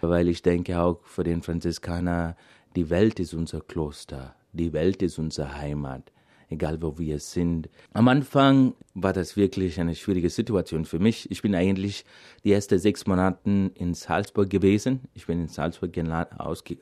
weil 0.00 0.28
ich 0.28 0.42
denke 0.42 0.80
auch 0.80 1.04
für 1.04 1.24
den 1.24 1.42
Franziskaner, 1.42 2.36
die 2.76 2.88
Welt 2.90 3.20
ist 3.20 3.34
unser 3.34 3.60
Kloster. 3.60 4.34
Die 4.52 4.72
Welt 4.72 5.02
ist 5.02 5.18
unsere 5.18 5.56
Heimat 5.56 6.10
egal 6.50 6.82
wo 6.82 6.98
wir 6.98 7.18
sind. 7.20 7.68
Am 7.92 8.08
Anfang 8.08 8.74
war 8.94 9.12
das 9.12 9.36
wirklich 9.36 9.80
eine 9.80 9.94
schwierige 9.94 10.28
Situation 10.30 10.84
für 10.84 10.98
mich. 10.98 11.30
Ich 11.30 11.42
bin 11.42 11.54
eigentlich 11.54 12.04
die 12.44 12.52
ersten 12.52 12.78
sechs 12.78 13.06
Monate 13.06 13.70
in 13.74 13.94
Salzburg 13.94 14.50
gewesen. 14.50 15.02
Ich 15.14 15.26
bin 15.26 15.42
in 15.42 15.48
Salzburg 15.48 15.96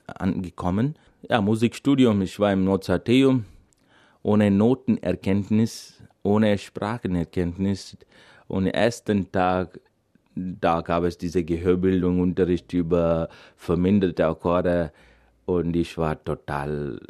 angekommen. 0.06 0.94
Ja, 1.28 1.40
Musikstudium, 1.40 2.22
ich 2.22 2.40
war 2.40 2.52
im 2.52 2.64
Mozarteum 2.64 3.44
ohne 4.28 4.50
Notenerkenntnis 4.50 5.98
ohne 6.28 6.58
Sprachenerkenntnis. 6.58 7.96
Und 8.46 8.66
ersten 8.66 9.30
Tag, 9.32 9.80
da 10.34 10.80
gab 10.82 11.04
es 11.04 11.18
diese 11.18 11.44
Gehörbildung, 11.44 12.20
Unterricht 12.20 12.72
über 12.72 13.28
verminderte 13.56 14.26
Akkorde 14.26 14.92
und 15.46 15.74
ich 15.74 15.96
war 15.98 16.22
total 16.22 17.00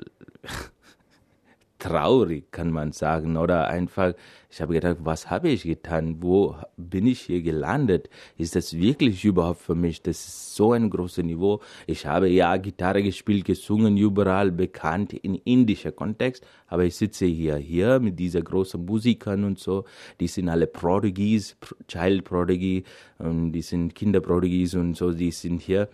traurig, 1.79 2.51
kann 2.51 2.71
man 2.71 2.93
sagen, 2.93 3.37
oder 3.37 3.69
einfach, 3.69 4.15
ich 4.51 4.61
habe 4.61 4.75
gedacht, 4.75 4.97
was 5.01 5.31
habe 5.31 5.49
ich 5.49 5.63
getan? 5.63 6.17
Wo 6.21 6.57
bin 6.77 7.07
ich 7.07 7.21
hier 7.21 7.43
gelandet? 7.43 8.11
Ist 8.37 8.57
das 8.57 8.77
wirklich 8.77 9.25
überhaupt 9.25 9.61
für 9.61 9.75
mich? 9.75 10.03
Das 10.03 10.19
ist 10.19 10.55
so 10.55 10.73
ein 10.73 10.91
großes 10.91 11.25
Niveau. 11.25 11.61
Ich 11.87 12.07
habe 12.07 12.29
ja 12.29 12.57
Gitarre 12.57 13.03
gespielt, 13.03 13.45
gesungen, 13.45 13.97
überall 13.97 14.51
bekannt 14.51 15.13
in 15.13 15.35
indischer 15.35 15.93
Kontext, 15.93 16.45
aber 16.67 16.85
ich 16.85 16.97
sitze 16.97 17.27
hier, 17.27 17.57
hier 17.57 18.01
mit 18.01 18.19
dieser 18.19 18.43
großen 18.43 18.85
Musikern 18.85 19.45
und 19.45 19.59
so, 19.59 19.85
die 20.19 20.29
sind 20.29 20.49
alle 20.49 20.67
Prodigies, 20.67 21.57
Child 21.87 22.25
Prodigy, 22.25 22.85
die 23.21 23.63
sind 23.63 23.95
Kinderprodigies 23.95 24.75
und 24.75 24.97
so, 24.97 25.13
die 25.13 25.31
sind 25.31 25.61
hier 25.61 25.89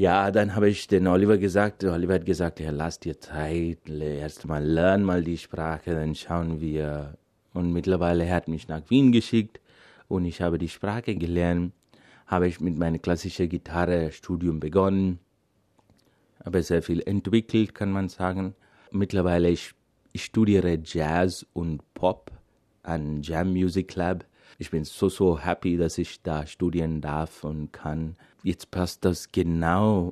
ja, 0.00 0.30
dann 0.30 0.54
habe 0.54 0.70
ich 0.70 0.86
den 0.86 1.06
Oliver 1.06 1.36
gesagt, 1.36 1.84
Oliver 1.84 2.14
hat 2.14 2.24
gesagt, 2.24 2.58
ja, 2.58 2.70
lass 2.70 3.00
dir 3.00 3.20
Zeit, 3.20 3.86
erst 3.86 4.46
mal 4.46 4.64
lern 4.64 5.02
mal 5.02 5.22
die 5.22 5.36
Sprache, 5.36 5.94
dann 5.94 6.14
schauen 6.14 6.58
wir. 6.58 7.18
Und 7.52 7.70
mittlerweile 7.74 8.26
hat 8.30 8.48
mich 8.48 8.66
nach 8.66 8.80
Wien 8.88 9.12
geschickt 9.12 9.60
und 10.08 10.24
ich 10.24 10.40
habe 10.40 10.56
die 10.56 10.70
Sprache 10.70 11.14
gelernt, 11.16 11.74
habe 12.26 12.48
ich 12.48 12.60
mit 12.60 12.78
meinem 12.78 13.02
klassischen 13.02 13.50
Gitarre-Studium 13.50 14.58
begonnen, 14.58 15.18
habe 16.42 16.62
sehr 16.62 16.82
viel 16.82 17.02
entwickelt, 17.02 17.74
kann 17.74 17.92
man 17.92 18.08
sagen. 18.08 18.54
Mittlerweile 18.92 19.50
ich, 19.50 19.74
ich 20.12 20.24
studiere 20.24 20.78
Jazz 20.82 21.44
und 21.52 21.82
Pop 21.92 22.30
an 22.82 23.20
Jam 23.20 23.52
Music 23.52 23.88
Club. 23.88 24.24
Ich 24.56 24.70
bin 24.70 24.84
so, 24.84 25.10
so 25.10 25.38
happy, 25.38 25.76
dass 25.76 25.98
ich 25.98 26.22
da 26.22 26.46
studieren 26.46 27.02
darf 27.02 27.44
und 27.44 27.70
kann 27.74 28.16
jetzt 28.42 28.70
passt 28.70 29.04
das 29.04 29.30
genau 29.32 30.08